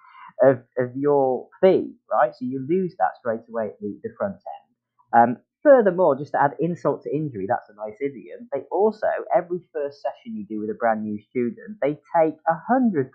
of, 0.43 0.59
of 0.77 0.95
your 0.95 1.47
fee, 1.61 1.93
right? 2.11 2.33
So 2.33 2.45
you 2.45 2.65
lose 2.69 2.95
that 3.00 3.17
straight 3.19 3.41
away 3.50 3.67
at 3.67 3.79
the, 3.79 4.00
the 4.03 4.09
front 4.17 4.35
end. 4.35 4.71
Um, 5.13 5.38
furthermore, 5.63 6.15
just 6.17 6.31
to 6.31 6.41
add 6.41 6.51
insult 6.59 7.03
to 7.03 7.15
injury, 7.15 7.45
that's 7.47 7.69
a 7.69 7.75
nice 7.75 7.97
idiom, 8.01 8.47
they 8.53 8.61
also, 8.71 9.07
every 9.35 9.59
first 9.73 10.01
session 10.01 10.35
you 10.35 10.45
do 10.45 10.59
with 10.59 10.69
a 10.69 10.73
brand 10.79 11.03
new 11.03 11.19
student, 11.29 11.77
they 11.81 11.97
take 12.15 12.35
100%. 12.71 13.11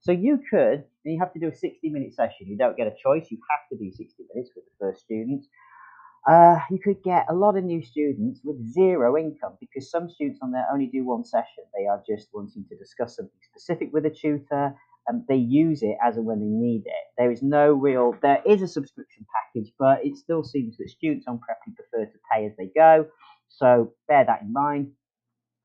So 0.00 0.12
you 0.12 0.40
could, 0.50 0.84
and 1.04 1.14
you 1.14 1.18
have 1.18 1.32
to 1.34 1.40
do 1.40 1.48
a 1.48 1.54
60 1.54 1.90
minute 1.90 2.14
session. 2.14 2.46
You 2.46 2.56
don't 2.56 2.76
get 2.76 2.86
a 2.86 2.94
choice. 3.02 3.28
You 3.30 3.38
have 3.50 3.68
to 3.70 3.84
do 3.84 3.90
60 3.90 4.24
minutes 4.34 4.50
with 4.56 4.64
the 4.64 4.70
first 4.78 5.02
students. 5.02 5.48
Uh, 6.28 6.58
you 6.70 6.78
could 6.78 7.02
get 7.02 7.26
a 7.30 7.34
lot 7.34 7.56
of 7.56 7.64
new 7.64 7.82
students 7.82 8.40
with 8.44 8.56
zero 8.72 9.16
income 9.16 9.56
because 9.58 9.90
some 9.90 10.08
students 10.10 10.38
on 10.42 10.52
there 10.52 10.66
only 10.72 10.86
do 10.86 11.04
one 11.04 11.24
session. 11.24 11.64
They 11.76 11.86
are 11.86 12.02
just 12.06 12.28
wanting 12.32 12.64
to 12.68 12.76
discuss 12.76 13.16
something 13.16 13.40
specific 13.50 13.90
with 13.92 14.04
a 14.04 14.10
tutor 14.10 14.74
and 15.08 15.24
they 15.28 15.36
use 15.36 15.82
it 15.82 15.96
as 16.04 16.16
and 16.16 16.26
when 16.26 16.40
they 16.40 16.46
need 16.46 16.82
it. 16.84 17.04
There 17.16 17.30
is 17.30 17.42
no 17.42 17.72
real, 17.72 18.14
there 18.22 18.42
is 18.46 18.60
a 18.60 18.68
subscription 18.68 19.26
package, 19.34 19.72
but 19.78 20.04
it 20.04 20.16
still 20.16 20.44
seems 20.44 20.76
that 20.76 20.90
students 20.90 21.26
on 21.26 21.38
Preply 21.38 21.74
prefer 21.74 22.04
to 22.04 22.18
pay 22.30 22.46
as 22.46 22.52
they 22.58 22.70
go. 22.76 23.06
So 23.48 23.92
bear 24.06 24.24
that 24.24 24.42
in 24.42 24.52
mind 24.52 24.92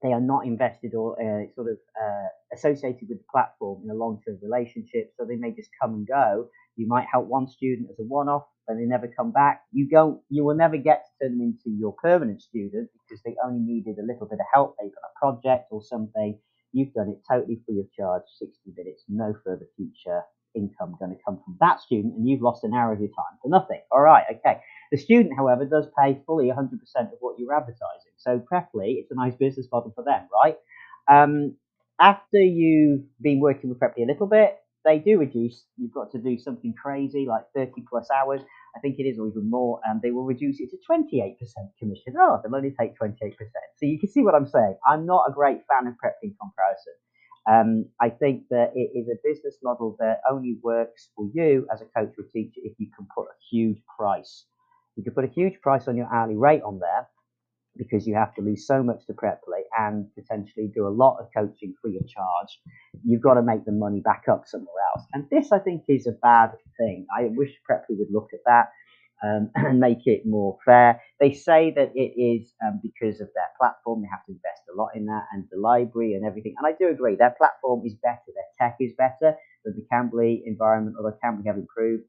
they 0.05 0.13
are 0.13 0.21
not 0.21 0.45
invested 0.45 0.93
or 0.93 1.17
uh, 1.19 1.45
sort 1.55 1.71
of 1.71 1.77
uh, 1.99 2.27
associated 2.53 3.09
with 3.09 3.17
the 3.17 3.25
platform 3.31 3.81
in 3.83 3.89
a 3.89 3.95
long-term 3.95 4.37
relationship, 4.41 5.11
so 5.17 5.25
they 5.25 5.35
may 5.35 5.51
just 5.51 5.69
come 5.81 5.93
and 5.95 6.07
go. 6.07 6.47
You 6.75 6.87
might 6.87 7.07
help 7.11 7.25
one 7.27 7.47
student 7.47 7.89
as 7.89 7.97
a 7.99 8.03
one-off, 8.03 8.43
and 8.67 8.79
they 8.79 8.85
never 8.85 9.07
come 9.07 9.31
back. 9.31 9.61
You 9.71 9.87
don't, 9.89 10.21
you 10.29 10.43
will 10.45 10.55
never 10.55 10.77
get 10.77 11.05
to 11.05 11.25
turn 11.25 11.37
them 11.37 11.41
into 11.41 11.75
your 11.75 11.93
permanent 11.93 12.41
student 12.41 12.89
because 12.93 13.21
they 13.23 13.35
only 13.43 13.61
needed 13.61 13.97
a 13.97 14.05
little 14.05 14.27
bit 14.27 14.39
of 14.39 14.45
help. 14.53 14.75
They've 14.79 14.93
got 14.93 15.09
a 15.09 15.19
project 15.19 15.67
or 15.71 15.81
something. 15.81 16.37
You've 16.71 16.93
done 16.93 17.09
it 17.09 17.23
totally 17.31 17.61
free 17.65 17.79
of 17.79 17.91
charge, 17.91 18.23
60 18.37 18.73
minutes, 18.77 19.03
no 19.09 19.33
further 19.43 19.67
future 19.75 20.21
income 20.55 20.95
going 20.99 21.11
to 21.11 21.21
come 21.23 21.39
from 21.43 21.57
that 21.59 21.81
student, 21.81 22.15
and 22.15 22.27
you've 22.27 22.41
lost 22.41 22.63
an 22.63 22.73
hour 22.73 22.93
of 22.93 22.99
your 22.99 23.09
time 23.09 23.37
for 23.41 23.49
nothing. 23.49 23.81
All 23.91 24.01
right, 24.01 24.25
okay. 24.31 24.59
The 24.91 24.97
student, 24.97 25.33
however, 25.37 25.65
does 25.65 25.87
pay 25.99 26.21
fully 26.25 26.47
100% 26.47 26.53
of 26.57 27.17
what 27.19 27.37
you're 27.39 27.53
advertising. 27.55 28.13
So, 28.17 28.39
Preply, 28.39 28.97
it's 28.99 29.11
a 29.11 29.15
nice 29.15 29.35
business 29.35 29.67
model 29.71 29.91
for 29.95 30.03
them, 30.03 30.27
right? 30.33 30.57
Um, 31.11 31.55
after 31.99 32.37
you've 32.39 33.03
been 33.21 33.39
working 33.39 33.69
with 33.69 33.79
Preply 33.79 34.03
a 34.03 34.07
little 34.11 34.27
bit, 34.27 34.57
they 34.85 34.99
do 34.99 35.17
reduce. 35.17 35.65
You've 35.77 35.93
got 35.93 36.11
to 36.11 36.19
do 36.19 36.37
something 36.37 36.73
crazy 36.79 37.25
like 37.27 37.43
30 37.55 37.83
plus 37.89 38.07
hours. 38.15 38.41
I 38.75 38.79
think 38.79 38.99
it 38.99 39.03
is, 39.03 39.17
or 39.17 39.27
even 39.27 39.49
more, 39.49 39.79
and 39.85 40.01
they 40.01 40.11
will 40.11 40.25
reduce 40.25 40.59
it 40.59 40.69
to 40.71 40.77
28% 40.89 41.35
commission. 41.79 42.13
Oh, 42.19 42.39
they'll 42.43 42.55
only 42.55 42.75
take 42.79 42.93
28%. 42.99 43.33
So 43.77 43.85
you 43.85 43.99
can 43.99 44.09
see 44.09 44.21
what 44.21 44.35
I'm 44.35 44.47
saying. 44.47 44.77
I'm 44.87 45.05
not 45.05 45.25
a 45.29 45.33
great 45.33 45.61
fan 45.67 45.87
of 45.87 45.93
Preply 45.93 46.35
comparison. 46.39 46.93
Um, 47.49 47.85
I 48.01 48.09
think 48.09 48.43
that 48.49 48.71
it 48.75 48.91
is 48.97 49.07
a 49.07 49.17
business 49.23 49.57
model 49.63 49.95
that 49.99 50.21
only 50.29 50.57
works 50.63 51.09
for 51.15 51.29
you 51.33 51.67
as 51.73 51.81
a 51.81 51.85
coach 51.85 52.13
or 52.17 52.25
teacher 52.33 52.61
if 52.63 52.73
you 52.79 52.87
can 52.95 53.07
put 53.15 53.25
a 53.25 53.37
huge 53.51 53.77
price 53.97 54.45
you 54.95 55.03
can 55.03 55.13
put 55.13 55.25
a 55.25 55.29
huge 55.29 55.59
price 55.61 55.87
on 55.87 55.97
your 55.97 56.07
hourly 56.13 56.35
rate 56.35 56.63
on 56.63 56.79
there 56.79 57.07
because 57.77 58.07
you 58.07 58.15
have 58.15 58.33
to 58.35 58.41
lose 58.41 58.65
so 58.67 58.83
much 58.83 59.05
to 59.07 59.13
Preply 59.13 59.63
and 59.77 60.07
potentially 60.15 60.71
do 60.73 60.87
a 60.87 60.89
lot 60.89 61.17
of 61.19 61.27
coaching 61.35 61.73
free 61.81 61.97
of 61.97 62.07
charge. 62.07 62.59
You've 63.03 63.21
got 63.21 63.33
to 63.35 63.41
make 63.41 63.65
the 63.65 63.73
money 63.73 63.99
back 63.99 64.25
up 64.31 64.43
somewhere 64.47 64.75
else. 64.95 65.05
And 65.13 65.25
this, 65.29 65.51
I 65.51 65.59
think, 65.59 65.83
is 65.89 66.07
a 66.07 66.13
bad 66.13 66.51
thing. 66.77 67.05
I 67.17 67.29
wish 67.35 67.51
Preply 67.69 67.97
would 67.97 68.11
look 68.11 68.29
at 68.33 68.39
that 68.45 68.69
um, 69.25 69.49
and 69.55 69.79
make 69.79 70.05
it 70.05 70.25
more 70.25 70.57
fair. 70.65 71.01
They 71.19 71.33
say 71.33 71.73
that 71.75 71.91
it 71.95 72.13
is 72.19 72.53
um, 72.65 72.79
because 72.83 73.21
of 73.21 73.29
their 73.33 73.49
platform. 73.59 74.01
They 74.01 74.09
have 74.11 74.25
to 74.25 74.33
invest 74.33 74.63
a 74.71 74.77
lot 74.77 74.91
in 74.95 75.05
that 75.07 75.25
and 75.33 75.45
the 75.51 75.59
library 75.59 76.13
and 76.13 76.25
everything. 76.25 76.55
And 76.57 76.67
I 76.67 76.77
do 76.77 76.89
agree, 76.89 77.15
their 77.15 77.35
platform 77.37 77.81
is 77.85 77.95
better. 77.95 78.29
Their 78.33 78.51
tech 78.59 78.77
is 78.79 78.93
better 78.97 79.35
than 79.65 79.75
the 79.75 79.85
Cambly 79.91 80.43
environment, 80.45 80.95
although 80.97 81.17
Cambly 81.23 81.45
have 81.47 81.57
improved. 81.57 82.03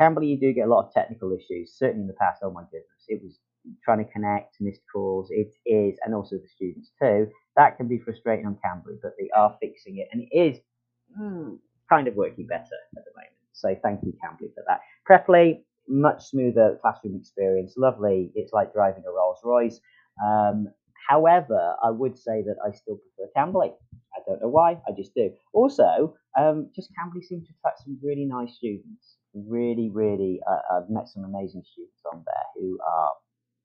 Cambly, 0.00 0.28
you 0.28 0.38
do 0.38 0.52
get 0.52 0.66
a 0.66 0.70
lot 0.70 0.86
of 0.86 0.92
technical 0.92 1.32
issues. 1.32 1.74
Certainly 1.76 2.02
in 2.02 2.06
the 2.06 2.14
past, 2.14 2.40
oh 2.44 2.50
my 2.52 2.62
goodness, 2.64 3.04
it 3.08 3.20
was 3.22 3.38
trying 3.84 4.04
to 4.04 4.10
connect, 4.12 4.56
missed 4.60 4.82
calls. 4.92 5.28
It 5.30 5.52
is, 5.66 5.98
and 6.04 6.14
also 6.14 6.36
the 6.36 6.48
students 6.54 6.92
too. 7.02 7.28
That 7.56 7.76
can 7.76 7.88
be 7.88 7.98
frustrating 7.98 8.46
on 8.46 8.58
Cambly, 8.64 8.98
but 9.02 9.12
they 9.18 9.28
are 9.36 9.56
fixing 9.60 9.98
it, 9.98 10.08
and 10.12 10.22
it 10.22 10.36
is 10.36 10.58
mm, 11.20 11.58
kind 11.88 12.06
of 12.08 12.14
working 12.14 12.46
better 12.46 12.78
at 12.96 13.04
the 13.04 13.10
moment. 13.16 13.34
So 13.52 13.74
thank 13.82 14.00
you, 14.04 14.12
Cambly, 14.24 14.54
for 14.54 14.64
that. 14.68 14.80
Preply, 15.08 15.62
much 15.88 16.24
smoother 16.26 16.78
classroom 16.82 17.16
experience. 17.16 17.74
Lovely. 17.76 18.30
It's 18.34 18.52
like 18.52 18.72
driving 18.72 19.04
a 19.06 19.10
Rolls 19.12 19.40
Royce. 19.44 19.80
Um, 20.24 20.68
however, 21.08 21.74
I 21.82 21.90
would 21.90 22.18
say 22.18 22.42
that 22.42 22.56
I 22.66 22.72
still 22.72 22.98
prefer 22.98 23.30
Cambly. 23.36 23.72
I 24.14 24.20
don't 24.26 24.40
know 24.42 24.48
why. 24.48 24.72
I 24.88 24.92
just 24.96 25.14
do. 25.14 25.30
Also, 25.52 26.14
um, 26.38 26.70
just 26.74 26.90
Cambly 26.98 27.22
seems 27.22 27.46
to 27.46 27.54
attract 27.58 27.84
some 27.84 27.98
really 28.02 28.24
nice 28.26 28.54
students 28.56 29.18
really, 29.34 29.90
really, 29.92 30.40
uh, 30.48 30.76
I've 30.76 30.90
met 30.90 31.08
some 31.08 31.24
amazing 31.24 31.62
students 31.72 32.02
on 32.12 32.22
there 32.24 32.44
who 32.56 32.78
are, 32.86 33.12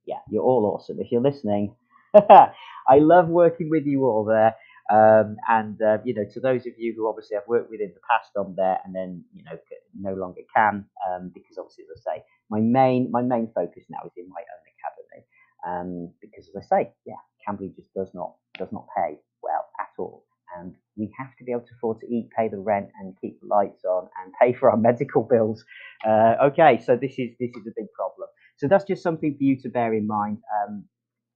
yeah, 0.05 0.19
you're 0.29 0.43
all 0.43 0.65
awesome. 0.75 0.99
If 0.99 1.11
you're 1.11 1.21
listening, 1.21 1.75
I 2.15 2.99
love 2.99 3.27
working 3.27 3.69
with 3.69 3.85
you 3.85 4.05
all 4.05 4.25
there. 4.25 4.55
Um, 4.91 5.37
and 5.49 5.81
uh, 5.81 5.97
you 6.03 6.13
know, 6.13 6.25
to 6.33 6.39
those 6.39 6.65
of 6.67 6.73
you 6.77 6.93
who 6.95 7.07
obviously 7.07 7.37
I've 7.37 7.47
worked 7.47 7.69
with 7.69 7.81
in 7.81 7.93
the 7.93 8.01
past 8.09 8.31
on 8.37 8.55
there, 8.57 8.79
and 8.85 8.93
then 8.95 9.23
you 9.33 9.43
know 9.43 9.57
no 9.99 10.13
longer 10.13 10.41
can, 10.55 10.85
um, 11.07 11.31
because 11.33 11.57
obviously, 11.57 11.85
as 11.91 12.01
I 12.07 12.17
say, 12.17 12.23
my 12.49 12.59
main 12.59 13.09
my 13.11 13.21
main 13.21 13.49
focus 13.55 13.85
now 13.89 13.99
is 14.05 14.13
in 14.17 14.29
my 14.29 14.41
own 14.41 14.63
academy, 14.75 15.25
um, 15.67 16.13
because 16.21 16.49
as 16.49 16.63
I 16.71 16.83
say, 16.83 16.91
yeah, 17.05 17.21
Cambly 17.47 17.75
just 17.75 17.93
does 17.93 18.11
not 18.13 18.35
does 18.57 18.71
not 18.71 18.87
pay 18.97 19.19
well 19.41 19.65
at 19.79 19.89
all 19.99 20.25
and 20.57 20.75
we 20.97 21.11
have 21.17 21.35
to 21.37 21.43
be 21.43 21.51
able 21.51 21.61
to 21.61 21.73
afford 21.77 21.99
to 22.01 22.07
eat, 22.07 22.29
pay 22.37 22.47
the 22.47 22.57
rent, 22.59 22.89
and 22.99 23.15
keep 23.21 23.39
the 23.41 23.47
lights 23.47 23.83
on, 23.85 24.07
and 24.23 24.33
pay 24.41 24.53
for 24.53 24.69
our 24.69 24.77
medical 24.89 25.23
bills. 25.23 25.63
Uh, 26.07 26.35
okay, 26.45 26.79
so 26.85 26.95
this 26.95 27.13
is 27.17 27.31
this 27.39 27.49
is 27.51 27.67
a 27.67 27.73
big 27.75 27.91
problem. 27.93 28.27
So 28.57 28.67
that's 28.67 28.85
just 28.85 29.03
something 29.03 29.35
for 29.37 29.43
you 29.43 29.59
to 29.61 29.69
bear 29.69 29.93
in 29.93 30.07
mind. 30.07 30.37
Um, 30.61 30.85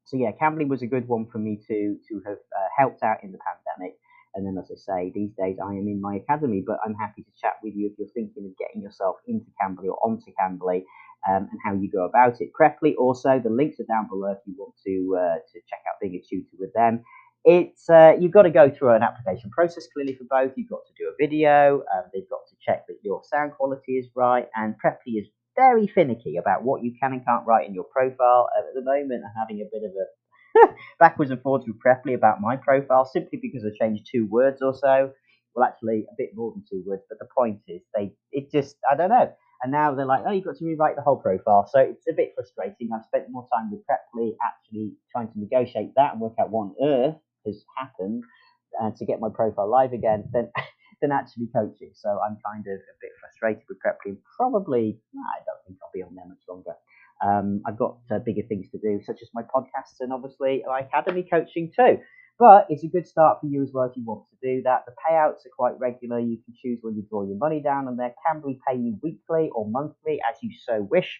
so 0.07 0.17
yeah, 0.17 0.31
Cambly 0.41 0.67
was 0.67 0.81
a 0.81 0.87
good 0.87 1.07
one 1.07 1.27
for 1.31 1.37
me 1.37 1.59
to 1.67 1.97
to 2.07 2.21
have 2.25 2.37
uh, 2.37 2.69
helped 2.77 3.03
out 3.03 3.23
in 3.23 3.31
the 3.31 3.39
pandemic. 3.39 3.97
And 4.35 4.45
then, 4.45 4.57
as 4.61 4.69
I 4.71 4.77
say, 4.77 5.11
these 5.15 5.31
days 5.37 5.57
I 5.61 5.71
am 5.71 5.87
in 5.87 5.99
my 5.99 6.15
academy, 6.15 6.63
but 6.65 6.77
I'm 6.85 6.93
happy 6.93 7.23
to 7.23 7.31
chat 7.41 7.55
with 7.63 7.73
you 7.75 7.87
if 7.87 7.97
you're 7.97 8.13
thinking 8.13 8.45
of 8.45 8.57
getting 8.57 8.83
yourself 8.83 9.15
into 9.27 9.47
Cambly 9.59 9.85
or 9.85 9.97
onto 10.05 10.31
Cambly 10.39 10.83
um, 11.27 11.49
and 11.51 11.59
how 11.65 11.73
you 11.73 11.89
go 11.91 12.05
about 12.05 12.39
it. 12.39 12.51
Preply 12.53 12.95
also, 12.97 13.41
the 13.43 13.49
links 13.49 13.79
are 13.79 13.89
down 13.89 14.07
below 14.07 14.31
if 14.31 14.39
you 14.45 14.53
want 14.57 14.75
to 14.85 15.17
uh, 15.17 15.35
to 15.51 15.59
check 15.67 15.81
out 15.89 15.99
being 15.99 16.15
a 16.15 16.21
tutor 16.21 16.55
with 16.59 16.71
them 16.73 17.03
it's 17.45 17.89
uh, 17.89 18.13
you've 18.19 18.33
got 18.33 18.41
to 18.43 18.49
go 18.49 18.69
through 18.69 18.93
an 18.93 19.03
application 19.03 19.49
process 19.51 19.87
clearly 19.93 20.15
for 20.15 20.25
both. 20.29 20.51
You've 20.57 20.69
got 20.69 20.81
to 20.85 20.93
do 20.97 21.09
a 21.09 21.15
video. 21.17 21.77
Um, 21.95 22.03
they've 22.13 22.29
got 22.29 22.41
to 22.49 22.55
check 22.59 22.85
that 22.87 22.97
your 23.03 23.21
sound 23.23 23.53
quality 23.53 23.93
is 23.93 24.07
right, 24.15 24.47
and 24.55 24.75
Preply 24.83 25.21
is 25.21 25.27
very 25.57 25.87
finicky 25.87 26.37
about 26.37 26.63
what 26.63 26.83
you 26.83 26.93
can 27.01 27.13
and 27.13 27.25
can't 27.25 27.45
write 27.45 27.67
in 27.67 27.73
your 27.73 27.83
profile. 27.83 28.47
At 28.57 28.73
the 28.73 28.81
moment, 28.81 29.23
I'm 29.25 29.35
having 29.37 29.61
a 29.61 29.69
bit 29.69 29.83
of 29.83 29.91
a 29.91 30.73
backwards 30.99 31.31
and 31.31 31.41
forwards 31.41 31.65
with 31.67 31.77
Preply 31.79 32.15
about 32.15 32.39
my 32.39 32.55
profile 32.55 33.05
simply 33.05 33.39
because 33.41 33.65
I 33.65 33.75
changed 33.77 34.07
two 34.09 34.27
words 34.29 34.61
or 34.61 34.73
so. 34.73 35.11
Well, 35.55 35.67
actually, 35.67 36.05
a 36.09 36.15
bit 36.17 36.29
more 36.35 36.53
than 36.53 36.63
two 36.69 36.83
words, 36.85 37.03
but 37.09 37.19
the 37.19 37.27
point 37.35 37.61
is, 37.67 37.81
they 37.95 38.13
it 38.31 38.51
just 38.51 38.75
I 38.89 38.95
don't 38.95 39.09
know. 39.09 39.31
And 39.63 39.71
now 39.71 39.95
they're 39.95 40.05
like, 40.05 40.21
oh, 40.27 40.31
you've 40.31 40.45
got 40.45 40.57
to 40.57 40.65
rewrite 40.65 40.95
the 40.95 41.01
whole 41.01 41.17
profile. 41.17 41.67
So 41.71 41.79
it's 41.79 42.07
a 42.07 42.13
bit 42.13 42.33
frustrating. 42.35 42.89
I've 42.93 43.05
spent 43.05 43.25
more 43.31 43.47
time 43.51 43.71
with 43.71 43.81
Preply 43.89 44.33
actually 44.45 44.93
trying 45.11 45.29
to 45.29 45.39
negotiate 45.39 45.93
that 45.95 46.11
and 46.11 46.21
work 46.21 46.33
out 46.39 46.51
what 46.51 46.61
on 46.61 46.75
earth 46.83 47.15
has 47.47 47.63
happened 47.75 48.23
uh, 48.79 48.91
to 48.95 49.05
get 49.05 49.19
my 49.19 49.29
profile 49.33 49.69
live 49.69 49.93
again 49.93 50.29
than 50.31 50.51
than 51.01 51.11
actually 51.11 51.47
coaching. 51.53 51.91
So 51.93 52.09
I'm 52.09 52.37
kind 52.45 52.65
of 52.65 52.77
a 52.77 52.95
bit 53.01 53.11
frustrated 53.19 53.63
with 53.69 53.77
Preply. 53.79 54.17
Probably, 54.35 54.99
I 55.15 55.39
don't 55.45 55.61
think 55.65 55.79
I'll 55.83 55.91
be 55.93 56.03
on 56.03 56.15
there 56.15 56.27
much 56.27 56.43
longer. 56.49 56.73
Um, 57.25 57.61
I've 57.65 57.77
got 57.77 57.97
uh, 58.11 58.19
bigger 58.19 58.43
things 58.47 58.67
to 58.71 58.77
do, 58.77 59.01
such 59.03 59.21
as 59.21 59.29
my 59.33 59.41
podcasts 59.41 59.99
and 59.99 60.13
obviously 60.13 60.63
my 60.67 60.81
academy 60.81 61.25
coaching 61.29 61.71
too. 61.75 61.97
But 62.39 62.67
it's 62.69 62.83
a 62.83 62.87
good 62.87 63.07
start 63.07 63.39
for 63.41 63.47
you 63.47 63.63
as 63.63 63.71
well 63.73 63.89
if 63.89 63.97
you 63.97 64.03
want 64.05 64.25
to 64.29 64.47
do 64.47 64.61
that. 64.63 64.85
The 64.85 64.93
payouts 64.93 65.45
are 65.45 65.55
quite 65.57 65.79
regular. 65.79 66.19
You 66.19 66.37
can 66.45 66.53
choose 66.61 66.79
when 66.83 66.95
you 66.95 67.03
draw 67.09 67.23
your 67.23 67.37
money 67.37 67.61
down, 67.61 67.87
and 67.87 67.97
they 67.97 68.13
can 68.25 68.41
be 68.45 68.59
pay 68.67 68.77
you 68.77 68.97
weekly 69.01 69.49
or 69.55 69.67
monthly 69.67 70.19
as 70.29 70.37
you 70.43 70.51
so 70.63 70.87
wish. 70.91 71.19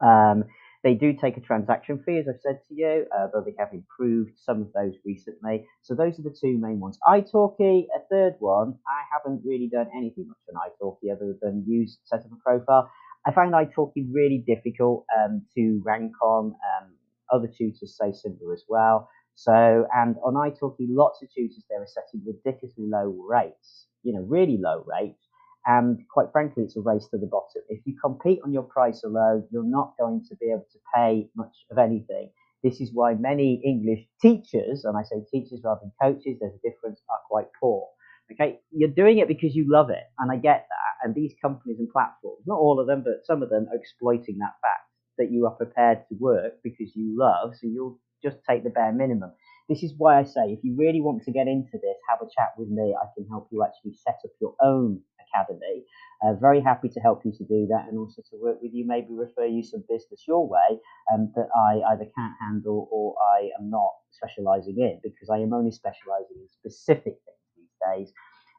Um, 0.00 0.44
they 0.84 0.94
do 0.94 1.14
take 1.14 1.36
a 1.38 1.40
transaction 1.40 2.00
fee, 2.04 2.18
as 2.18 2.26
I've 2.28 2.40
said 2.42 2.60
to 2.68 2.74
you, 2.74 3.06
uh, 3.16 3.28
though 3.32 3.42
they 3.44 3.54
have 3.58 3.72
improved 3.72 4.32
some 4.36 4.60
of 4.60 4.72
those 4.74 4.92
recently. 5.04 5.66
So 5.82 5.94
those 5.94 6.18
are 6.18 6.22
the 6.22 6.36
two 6.38 6.58
main 6.58 6.78
ones. 6.78 6.98
italki, 7.08 7.86
a 7.96 8.00
third 8.10 8.34
one. 8.38 8.74
I 8.86 9.00
haven't 9.12 9.42
really 9.44 9.68
done 9.72 9.88
anything 9.96 10.28
much 10.28 10.36
on 10.54 10.60
italki 10.70 11.10
other 11.10 11.36
than 11.40 11.64
use 11.66 11.98
set 12.04 12.20
up 12.20 12.30
a 12.30 12.36
profile. 12.36 12.90
I 13.26 13.32
find 13.32 13.52
italki 13.52 14.06
really 14.12 14.44
difficult 14.46 15.06
um, 15.18 15.42
to 15.56 15.80
rank 15.84 16.12
on. 16.22 16.54
Um, 16.54 16.90
other 17.32 17.48
tutors 17.48 17.96
say 17.98 18.12
similar 18.12 18.52
as 18.52 18.64
well. 18.68 19.08
So, 19.36 19.86
and 19.94 20.16
on 20.24 20.34
italki, 20.34 20.86
lots 20.88 21.22
of 21.22 21.28
tutors 21.34 21.64
there 21.68 21.82
are 21.82 21.86
setting 21.86 22.22
ridiculously 22.24 22.84
low 22.86 23.16
rates, 23.28 23.86
you 24.02 24.12
know, 24.12 24.20
really 24.20 24.58
low 24.60 24.84
rates. 24.86 25.23
And 25.66 26.00
quite 26.12 26.30
frankly, 26.32 26.64
it's 26.64 26.76
a 26.76 26.80
race 26.80 27.06
to 27.10 27.18
the 27.18 27.26
bottom. 27.26 27.62
If 27.68 27.80
you 27.86 27.96
compete 28.02 28.40
on 28.44 28.52
your 28.52 28.64
price 28.64 29.02
alone, 29.04 29.46
you're 29.50 29.64
not 29.64 29.94
going 29.98 30.24
to 30.28 30.36
be 30.36 30.50
able 30.50 30.66
to 30.72 30.78
pay 30.94 31.28
much 31.36 31.54
of 31.70 31.78
anything. 31.78 32.30
This 32.62 32.80
is 32.80 32.90
why 32.92 33.14
many 33.14 33.60
English 33.64 34.06
teachers, 34.20 34.84
and 34.84 34.96
I 34.96 35.02
say 35.02 35.16
teachers 35.30 35.60
rather 35.64 35.80
than 35.82 35.92
coaches, 36.00 36.38
there's 36.40 36.54
a 36.54 36.68
difference, 36.68 37.00
are 37.10 37.20
quite 37.28 37.48
poor. 37.60 37.88
Okay, 38.32 38.60
you're 38.70 38.88
doing 38.88 39.18
it 39.18 39.28
because 39.28 39.54
you 39.54 39.66
love 39.68 39.90
it, 39.90 40.04
and 40.18 40.32
I 40.32 40.36
get 40.36 40.66
that. 40.68 41.06
And 41.06 41.14
these 41.14 41.34
companies 41.42 41.78
and 41.78 41.90
platforms, 41.90 42.42
not 42.46 42.58
all 42.58 42.80
of 42.80 42.86
them, 42.86 43.02
but 43.04 43.26
some 43.26 43.42
of 43.42 43.50
them, 43.50 43.66
are 43.70 43.76
exploiting 43.76 44.38
that 44.38 44.54
fact 44.62 44.88
that 45.18 45.30
you 45.30 45.44
are 45.44 45.52
prepared 45.52 46.04
to 46.08 46.14
work 46.18 46.54
because 46.62 46.90
you 46.94 47.14
love, 47.18 47.52
so 47.60 47.66
you'll 47.66 48.00
just 48.22 48.38
take 48.48 48.64
the 48.64 48.70
bare 48.70 48.92
minimum. 48.92 49.32
This 49.68 49.82
is 49.82 49.94
why 49.96 50.20
I 50.20 50.24
say 50.24 50.52
if 50.52 50.60
you 50.62 50.76
really 50.76 51.00
want 51.00 51.22
to 51.24 51.32
get 51.32 51.48
into 51.48 51.72
this, 51.72 51.96
have 52.08 52.20
a 52.20 52.30
chat 52.36 52.52
with 52.58 52.68
me. 52.68 52.94
I 52.94 53.06
can 53.16 53.26
help 53.28 53.48
you 53.50 53.64
actually 53.64 53.94
set 53.94 54.18
up 54.24 54.30
your 54.40 54.54
own 54.62 55.00
Academy. 55.34 55.84
Uh, 56.24 56.34
very 56.40 56.60
happy 56.60 56.88
to 56.88 57.00
help 57.00 57.22
you 57.24 57.32
to 57.32 57.44
do 57.44 57.66
that 57.68 57.86
and 57.88 57.98
also 57.98 58.22
to 58.30 58.36
work 58.40 58.58
with 58.62 58.72
you, 58.72 58.86
maybe 58.86 59.08
refer 59.10 59.44
you 59.46 59.62
some 59.62 59.84
business 59.88 60.24
your 60.26 60.48
way 60.48 60.78
um, 61.12 61.32
that 61.34 61.48
I 61.54 61.80
either 61.92 62.06
can't 62.16 62.32
handle 62.40 62.88
or 62.90 63.14
I 63.36 63.50
am 63.60 63.70
not 63.70 63.90
specializing 64.10 64.76
in 64.78 65.00
because 65.02 65.28
I 65.30 65.38
am 65.38 65.52
only 65.52 65.72
specializing 65.72 66.36
in 66.36 66.48
specific 66.50 67.04
things 67.24 67.44
these 67.56 67.74
days. 67.94 68.12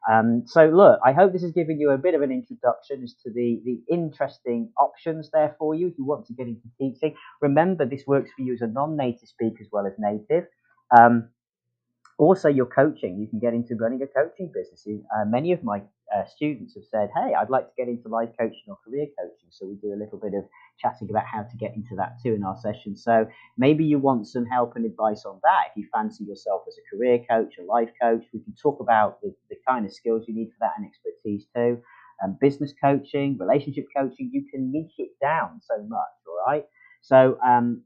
Um, 0.08 0.44
so 0.46 0.66
look, 0.66 1.00
I 1.04 1.12
hope 1.12 1.32
this 1.32 1.42
has 1.42 1.50
given 1.50 1.80
you 1.80 1.90
a 1.90 1.98
bit 1.98 2.14
of 2.14 2.22
an 2.22 2.30
introduction 2.30 3.02
as 3.02 3.14
to 3.24 3.30
the, 3.32 3.60
the 3.64 3.80
interesting 3.92 4.70
options 4.80 5.30
there 5.32 5.56
for 5.58 5.74
you 5.74 5.88
if 5.88 5.94
you 5.98 6.04
want 6.04 6.26
to 6.26 6.34
get 6.34 6.46
into 6.46 6.68
teaching. 6.78 7.16
Remember, 7.42 7.84
this 7.84 8.04
works 8.06 8.30
for 8.36 8.42
you 8.42 8.54
as 8.54 8.60
a 8.60 8.68
non-native 8.68 9.28
speaker 9.28 9.58
as 9.60 9.68
well 9.72 9.86
as 9.86 9.94
native. 9.98 10.44
Um, 10.96 11.30
also, 12.18 12.48
your 12.48 12.66
coaching, 12.66 13.18
you 13.18 13.26
can 13.26 13.38
get 13.38 13.52
into 13.52 13.76
running 13.76 14.00
a 14.02 14.06
coaching 14.06 14.50
business. 14.54 14.86
Uh, 14.88 15.24
many 15.26 15.52
of 15.52 15.62
my 15.62 15.82
uh, 16.14 16.24
students 16.24 16.74
have 16.74 16.84
said, 16.90 17.10
Hey, 17.14 17.34
I'd 17.34 17.50
like 17.50 17.66
to 17.66 17.74
get 17.76 17.88
into 17.88 18.08
life 18.08 18.30
coaching 18.38 18.64
or 18.68 18.78
career 18.84 19.06
coaching. 19.18 19.48
So 19.50 19.66
we 19.66 19.74
do 19.74 19.92
a 19.92 20.00
little 20.00 20.18
bit 20.18 20.32
of 20.32 20.44
chatting 20.78 21.10
about 21.10 21.24
how 21.26 21.42
to 21.42 21.56
get 21.56 21.74
into 21.74 21.94
that 21.96 22.16
too 22.22 22.32
in 22.32 22.42
our 22.42 22.56
session. 22.56 22.96
So 22.96 23.26
maybe 23.58 23.84
you 23.84 23.98
want 23.98 24.28
some 24.28 24.46
help 24.46 24.76
and 24.76 24.86
advice 24.86 25.24
on 25.26 25.40
that. 25.42 25.70
If 25.70 25.76
you 25.76 25.88
fancy 25.92 26.24
yourself 26.24 26.62
as 26.68 26.76
a 26.78 26.96
career 26.96 27.18
coach, 27.28 27.54
a 27.60 27.64
life 27.64 27.90
coach, 28.00 28.24
we 28.32 28.40
can 28.40 28.54
talk 28.54 28.80
about 28.80 29.20
the, 29.20 29.34
the 29.50 29.56
kind 29.68 29.84
of 29.84 29.92
skills 29.92 30.24
you 30.26 30.34
need 30.34 30.50
for 30.52 30.58
that 30.60 30.72
and 30.78 30.86
expertise 30.86 31.46
too. 31.54 31.82
Um, 32.24 32.38
business 32.40 32.72
coaching, 32.82 33.36
relationship 33.38 33.86
coaching, 33.94 34.30
you 34.32 34.46
can 34.50 34.72
niche 34.72 34.94
it 34.96 35.10
down 35.20 35.60
so 35.60 35.82
much, 35.86 36.16
all 36.26 36.38
right? 36.46 36.64
So 37.02 37.36
um, 37.46 37.82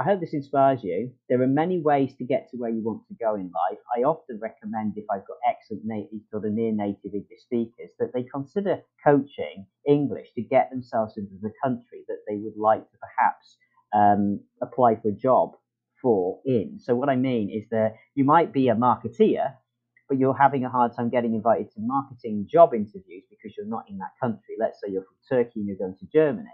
I 0.00 0.02
hope 0.02 0.20
this 0.20 0.32
inspires 0.32 0.82
you. 0.82 1.12
There 1.28 1.42
are 1.42 1.46
many 1.46 1.78
ways 1.78 2.14
to 2.16 2.24
get 2.24 2.48
to 2.50 2.56
where 2.56 2.70
you 2.70 2.80
want 2.82 3.06
to 3.08 3.14
go 3.20 3.34
in 3.34 3.52
life. 3.52 3.78
I 3.94 4.00
often 4.00 4.40
recommend, 4.40 4.94
if 4.96 5.04
I've 5.10 5.26
got 5.26 5.36
excellent 5.46 5.84
native 5.84 6.20
or 6.32 6.40
the 6.40 6.48
near 6.48 6.72
native 6.72 7.12
English 7.12 7.42
speakers, 7.42 7.90
that 7.98 8.14
they 8.14 8.22
consider 8.22 8.80
coaching 9.04 9.66
English 9.86 10.28
to 10.36 10.40
get 10.40 10.70
themselves 10.70 11.18
into 11.18 11.34
the 11.42 11.52
country 11.62 12.04
that 12.08 12.20
they 12.26 12.36
would 12.36 12.56
like 12.56 12.90
to 12.90 12.96
perhaps 12.96 13.58
um, 13.92 14.40
apply 14.62 14.96
for 14.96 15.08
a 15.08 15.12
job 15.12 15.56
for 16.00 16.40
in. 16.46 16.78
So, 16.80 16.96
what 16.96 17.10
I 17.10 17.16
mean 17.16 17.50
is 17.50 17.68
that 17.68 17.96
you 18.14 18.24
might 18.24 18.54
be 18.54 18.68
a 18.68 18.74
marketeer, 18.74 19.52
but 20.08 20.16
you're 20.16 20.32
having 20.32 20.64
a 20.64 20.70
hard 20.70 20.96
time 20.96 21.10
getting 21.10 21.34
invited 21.34 21.72
to 21.72 21.80
marketing 21.80 22.48
job 22.50 22.72
interviews 22.72 23.24
because 23.28 23.54
you're 23.54 23.66
not 23.66 23.84
in 23.86 23.98
that 23.98 24.12
country. 24.18 24.54
Let's 24.58 24.80
say 24.80 24.90
you're 24.90 25.04
from 25.04 25.36
Turkey 25.36 25.60
and 25.60 25.66
you're 25.68 25.76
going 25.76 25.98
to 25.98 26.06
Germany. 26.10 26.48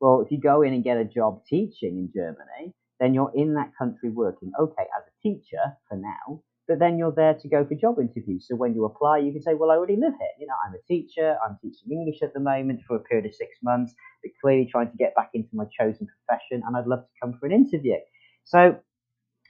Well, 0.00 0.20
if 0.20 0.30
you 0.30 0.40
go 0.40 0.62
in 0.62 0.72
and 0.72 0.84
get 0.84 0.98
a 0.98 1.04
job 1.04 1.44
teaching 1.48 1.98
in 1.98 2.08
Germany, 2.14 2.72
then 3.02 3.14
you're 3.14 3.32
in 3.34 3.54
that 3.54 3.72
country 3.76 4.10
working, 4.10 4.52
okay, 4.60 4.86
as 4.96 5.04
a 5.08 5.28
teacher 5.28 5.76
for 5.88 5.96
now, 5.96 6.40
but 6.68 6.78
then 6.78 6.96
you're 6.96 7.12
there 7.12 7.34
to 7.34 7.48
go 7.48 7.66
for 7.66 7.74
job 7.74 7.98
interviews. 7.98 8.46
So 8.48 8.54
when 8.54 8.74
you 8.74 8.84
apply, 8.84 9.18
you 9.18 9.32
can 9.32 9.42
say, 9.42 9.54
well, 9.54 9.72
I 9.72 9.74
already 9.74 9.96
live 9.96 10.12
here. 10.12 10.34
You 10.38 10.46
know, 10.46 10.54
I'm 10.64 10.74
a 10.74 10.86
teacher, 10.86 11.36
I'm 11.44 11.58
teaching 11.60 11.90
English 11.90 12.22
at 12.22 12.32
the 12.32 12.38
moment 12.38 12.80
for 12.86 12.94
a 12.94 13.00
period 13.00 13.26
of 13.26 13.34
six 13.34 13.56
months, 13.60 13.92
but 14.22 14.30
clearly 14.40 14.68
trying 14.70 14.92
to 14.92 14.96
get 14.96 15.16
back 15.16 15.30
into 15.34 15.50
my 15.52 15.64
chosen 15.76 16.06
profession, 16.06 16.62
and 16.64 16.76
I'd 16.76 16.86
love 16.86 17.00
to 17.00 17.12
come 17.20 17.36
for 17.40 17.46
an 17.46 17.52
interview. 17.52 17.96
So 18.44 18.76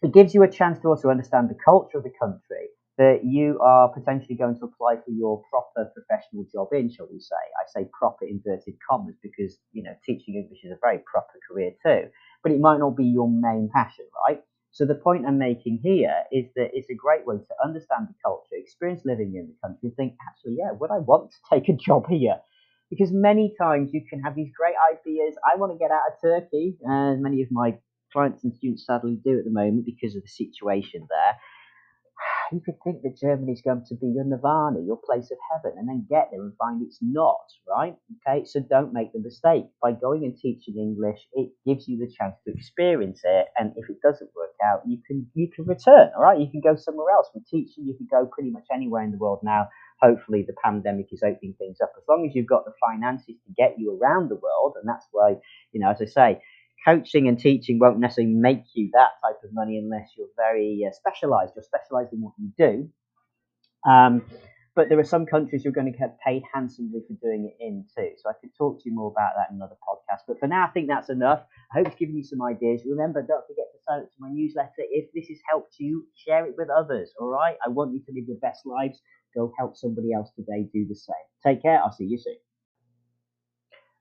it 0.02 0.14
gives 0.14 0.32
you 0.34 0.42
a 0.42 0.50
chance 0.50 0.78
to 0.80 0.88
also 0.88 1.10
understand 1.10 1.50
the 1.50 1.58
culture 1.62 1.98
of 1.98 2.04
the 2.04 2.12
country 2.18 2.68
that 2.98 3.20
you 3.24 3.58
are 3.60 3.88
potentially 3.88 4.36
going 4.36 4.58
to 4.58 4.66
apply 4.66 4.96
for 4.96 5.10
your 5.10 5.42
proper 5.50 5.90
professional 5.94 6.44
job 6.52 6.68
in, 6.72 6.90
shall 6.92 7.08
we 7.10 7.20
say. 7.20 7.36
I 7.58 7.64
say 7.66 7.88
proper 7.98 8.26
inverted 8.26 8.74
commas 8.88 9.16
because, 9.22 9.58
you 9.72 9.82
know, 9.82 9.94
teaching 10.04 10.34
English 10.36 10.60
is 10.64 10.72
a 10.72 10.78
very 10.80 10.98
proper 10.98 11.38
career 11.48 11.72
too 11.84 12.10
but 12.42 12.52
it 12.52 12.60
might 12.60 12.78
not 12.78 12.96
be 12.96 13.04
your 13.04 13.28
main 13.28 13.70
passion, 13.72 14.04
right? 14.28 14.40
So 14.72 14.86
the 14.86 14.94
point 14.94 15.26
I'm 15.26 15.38
making 15.38 15.80
here 15.82 16.14
is 16.32 16.46
that 16.56 16.70
it's 16.72 16.90
a 16.90 16.94
great 16.94 17.26
way 17.26 17.36
to 17.36 17.54
understand 17.64 18.08
the 18.08 18.14
culture, 18.24 18.54
experience 18.56 19.02
living 19.04 19.34
in 19.36 19.48
the 19.48 19.54
country, 19.62 19.88
and 19.88 19.96
think, 19.96 20.14
actually, 20.28 20.56
yeah, 20.58 20.72
would 20.72 20.90
I 20.90 20.98
want 20.98 21.30
to 21.30 21.36
take 21.50 21.68
a 21.68 21.76
job 21.86 22.06
here? 22.08 22.36
Because 22.90 23.10
many 23.12 23.54
times 23.58 23.90
you 23.92 24.02
can 24.08 24.20
have 24.20 24.34
these 24.34 24.52
great 24.56 24.74
ideas. 24.92 25.34
I 25.50 25.56
want 25.56 25.72
to 25.72 25.78
get 25.78 25.90
out 25.90 26.12
of 26.12 26.20
Turkey, 26.20 26.76
and 26.82 27.22
many 27.22 27.42
of 27.42 27.48
my 27.50 27.78
clients 28.12 28.44
and 28.44 28.54
students 28.54 28.84
sadly 28.84 29.18
do 29.24 29.38
at 29.38 29.44
the 29.44 29.50
moment 29.50 29.86
because 29.86 30.14
of 30.14 30.22
the 30.22 30.28
situation 30.28 31.06
there 31.08 31.38
you 32.52 32.60
could 32.60 32.76
think 32.84 33.02
that 33.02 33.18
Germany's 33.18 33.62
going 33.62 33.84
to 33.88 33.94
be 33.96 34.08
your 34.08 34.24
nirvana, 34.24 34.80
your 34.80 34.98
place 34.98 35.30
of 35.30 35.38
heaven, 35.50 35.78
and 35.78 35.88
then 35.88 36.06
get 36.08 36.28
there 36.30 36.42
and 36.42 36.56
find 36.56 36.82
it's 36.82 36.98
not, 37.00 37.46
right? 37.68 37.96
Okay, 38.26 38.44
so 38.44 38.60
don't 38.60 38.92
make 38.92 39.12
the 39.12 39.20
mistake. 39.20 39.64
By 39.82 39.92
going 39.92 40.24
and 40.24 40.36
teaching 40.36 40.76
English, 40.76 41.18
it 41.34 41.50
gives 41.66 41.88
you 41.88 41.98
the 41.98 42.12
chance 42.12 42.36
to 42.46 42.52
experience 42.52 43.20
it, 43.24 43.46
and 43.58 43.72
if 43.76 43.88
it 43.90 44.00
doesn't 44.02 44.30
work 44.36 44.54
out, 44.64 44.82
you 44.86 44.98
can 45.06 45.26
you 45.34 45.48
can 45.54 45.64
return, 45.64 46.10
all 46.16 46.22
right? 46.22 46.38
You 46.40 46.50
can 46.50 46.60
go 46.60 46.76
somewhere 46.76 47.10
else. 47.14 47.28
With 47.34 47.46
teaching, 47.48 47.86
you 47.86 47.94
can 47.94 48.08
go 48.10 48.26
pretty 48.26 48.50
much 48.50 48.66
anywhere 48.72 49.02
in 49.02 49.10
the 49.10 49.18
world 49.18 49.40
now. 49.42 49.68
Hopefully, 50.00 50.44
the 50.46 50.54
pandemic 50.62 51.06
is 51.12 51.22
opening 51.22 51.54
things 51.58 51.78
up. 51.82 51.92
As 51.96 52.04
long 52.08 52.26
as 52.28 52.34
you've 52.34 52.46
got 52.46 52.64
the 52.64 52.74
finances 52.80 53.36
to 53.46 53.52
get 53.56 53.76
you 53.78 53.98
around 54.00 54.28
the 54.28 54.36
world, 54.36 54.74
and 54.80 54.88
that's 54.88 55.06
why, 55.12 55.36
you 55.72 55.80
know, 55.80 55.90
as 55.90 56.02
I 56.02 56.06
say, 56.06 56.42
coaching 56.84 57.28
and 57.28 57.38
teaching 57.38 57.78
won't 57.78 57.98
necessarily 57.98 58.34
make 58.34 58.64
you 58.74 58.90
that 58.92 59.10
type 59.24 59.40
of 59.44 59.50
money 59.52 59.78
unless 59.78 60.10
you're 60.16 60.28
very 60.36 60.84
uh, 60.86 60.92
specialized. 60.92 61.52
You're 61.56 61.64
specialized 61.64 62.12
in 62.12 62.20
what 62.20 62.34
you 62.38 62.52
do. 62.56 62.88
Um, 63.90 64.22
but 64.74 64.88
there 64.88 64.98
are 64.98 65.04
some 65.04 65.26
countries 65.26 65.64
you're 65.64 65.72
going 65.72 65.92
to 65.92 65.98
get 65.98 66.18
paid 66.24 66.42
handsomely 66.52 67.02
for 67.06 67.14
doing 67.22 67.44
it 67.52 67.62
in 67.62 67.84
too. 67.94 68.10
So 68.16 68.30
I 68.30 68.32
could 68.40 68.54
talk 68.56 68.80
to 68.80 68.88
you 68.88 68.94
more 68.94 69.10
about 69.10 69.32
that 69.36 69.50
in 69.50 69.56
another 69.56 69.76
podcast. 69.86 70.20
But 70.26 70.38
for 70.40 70.46
now, 70.46 70.64
I 70.66 70.70
think 70.70 70.88
that's 70.88 71.10
enough. 71.10 71.40
I 71.72 71.78
hope 71.78 71.88
it's 71.88 71.96
given 71.96 72.16
you 72.16 72.24
some 72.24 72.40
ideas. 72.40 72.82
Remember, 72.86 73.20
don't 73.20 73.46
forget 73.46 73.66
to 73.72 73.78
sign 73.86 74.00
up 74.00 74.08
to 74.08 74.16
my 74.18 74.30
newsletter. 74.32 74.72
If 74.78 75.12
this 75.12 75.28
has 75.28 75.38
helped 75.48 75.76
you, 75.78 76.06
share 76.16 76.46
it 76.46 76.54
with 76.56 76.70
others. 76.70 77.12
All 77.20 77.28
right. 77.28 77.56
I 77.64 77.68
want 77.68 77.92
you 77.92 78.00
to 78.00 78.12
live 78.12 78.28
your 78.28 78.38
best 78.38 78.64
lives. 78.64 78.98
Go 79.34 79.52
help 79.58 79.76
somebody 79.76 80.12
else 80.14 80.30
today 80.36 80.68
do 80.72 80.86
the 80.88 80.94
same. 80.94 81.26
Take 81.44 81.62
care. 81.62 81.78
I'll 81.82 81.92
see 81.92 82.04
you 82.04 82.18
soon. 82.18 82.36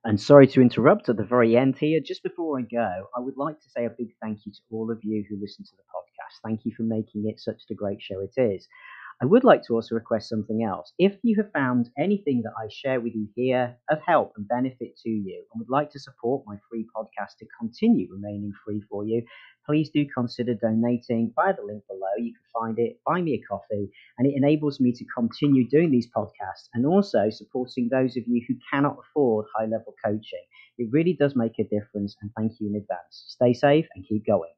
And 0.03 0.19
sorry 0.19 0.47
to 0.47 0.61
interrupt 0.61 1.09
at 1.09 1.17
the 1.17 1.23
very 1.23 1.55
end 1.55 1.77
here. 1.77 1.99
Just 2.03 2.23
before 2.23 2.57
I 2.59 2.63
go, 2.63 3.07
I 3.15 3.19
would 3.19 3.37
like 3.37 3.59
to 3.59 3.69
say 3.69 3.85
a 3.85 3.89
big 3.89 4.09
thank 4.21 4.39
you 4.45 4.51
to 4.51 4.59
all 4.71 4.91
of 4.91 4.99
you 5.03 5.23
who 5.29 5.39
listen 5.39 5.63
to 5.63 5.75
the 5.75 5.83
podcast. 5.83 6.39
Thank 6.43 6.65
you 6.65 6.73
for 6.75 6.83
making 6.83 7.27
it 7.27 7.39
such 7.39 7.61
a 7.69 7.75
great 7.75 8.01
show 8.01 8.19
it 8.19 8.33
is. 8.41 8.67
I 9.21 9.25
would 9.25 9.45
like 9.45 9.63
to 9.63 9.75
also 9.75 9.95
request 9.95 10.27
something 10.27 10.63
else. 10.63 10.91
If 10.99 11.17
you 11.23 11.37
have 11.37 11.51
found 11.53 11.89
anything 11.97 12.41
that 12.41 12.51
I 12.61 12.67
share 12.69 12.99
with 12.99 13.15
you 13.15 13.29
here 13.35 13.77
of 13.89 14.01
help 14.05 14.33
and 14.35 14.45
benefit 14.47 14.97
to 15.03 15.09
you 15.09 15.45
and 15.53 15.59
would 15.61 15.69
like 15.69 15.91
to 15.91 15.99
support 15.99 16.43
my 16.45 16.57
free 16.69 16.85
podcast 16.93 17.37
to 17.39 17.45
continue 17.57 18.07
remaining 18.11 18.51
free 18.65 18.81
for 18.89 19.05
you, 19.05 19.23
please 19.65 19.89
do 19.91 20.05
consider 20.13 20.55
donating 20.55 21.31
via 21.35 21.55
the 21.55 21.61
link 21.63 21.83
below. 21.87 22.11
You 22.17 22.33
can 22.33 22.43
find 22.51 22.79
it, 22.79 22.99
buy 23.05 23.21
me 23.21 23.35
a 23.35 23.41
coffee, 23.47 23.89
and 24.17 24.27
it 24.27 24.35
enables 24.35 24.81
me 24.81 24.91
to 24.91 25.05
continue 25.15 25.69
doing 25.69 25.91
these 25.91 26.09
podcasts 26.11 26.67
and 26.73 26.85
also 26.85 27.29
supporting 27.29 27.87
those 27.87 28.17
of 28.17 28.23
you 28.27 28.43
who 28.47 28.55
cannot 28.73 28.97
afford 28.99 29.45
high 29.55 29.67
level 29.67 29.95
coaching. 30.03 30.43
It 30.79 30.89
really 30.91 31.13
does 31.13 31.33
make 31.35 31.59
a 31.59 31.63
difference, 31.63 32.17
and 32.21 32.29
thank 32.35 32.59
you 32.59 32.67
in 32.67 32.75
advance. 32.75 33.23
Stay 33.29 33.53
safe 33.53 33.87
and 33.95 34.05
keep 34.05 34.25
going. 34.25 34.51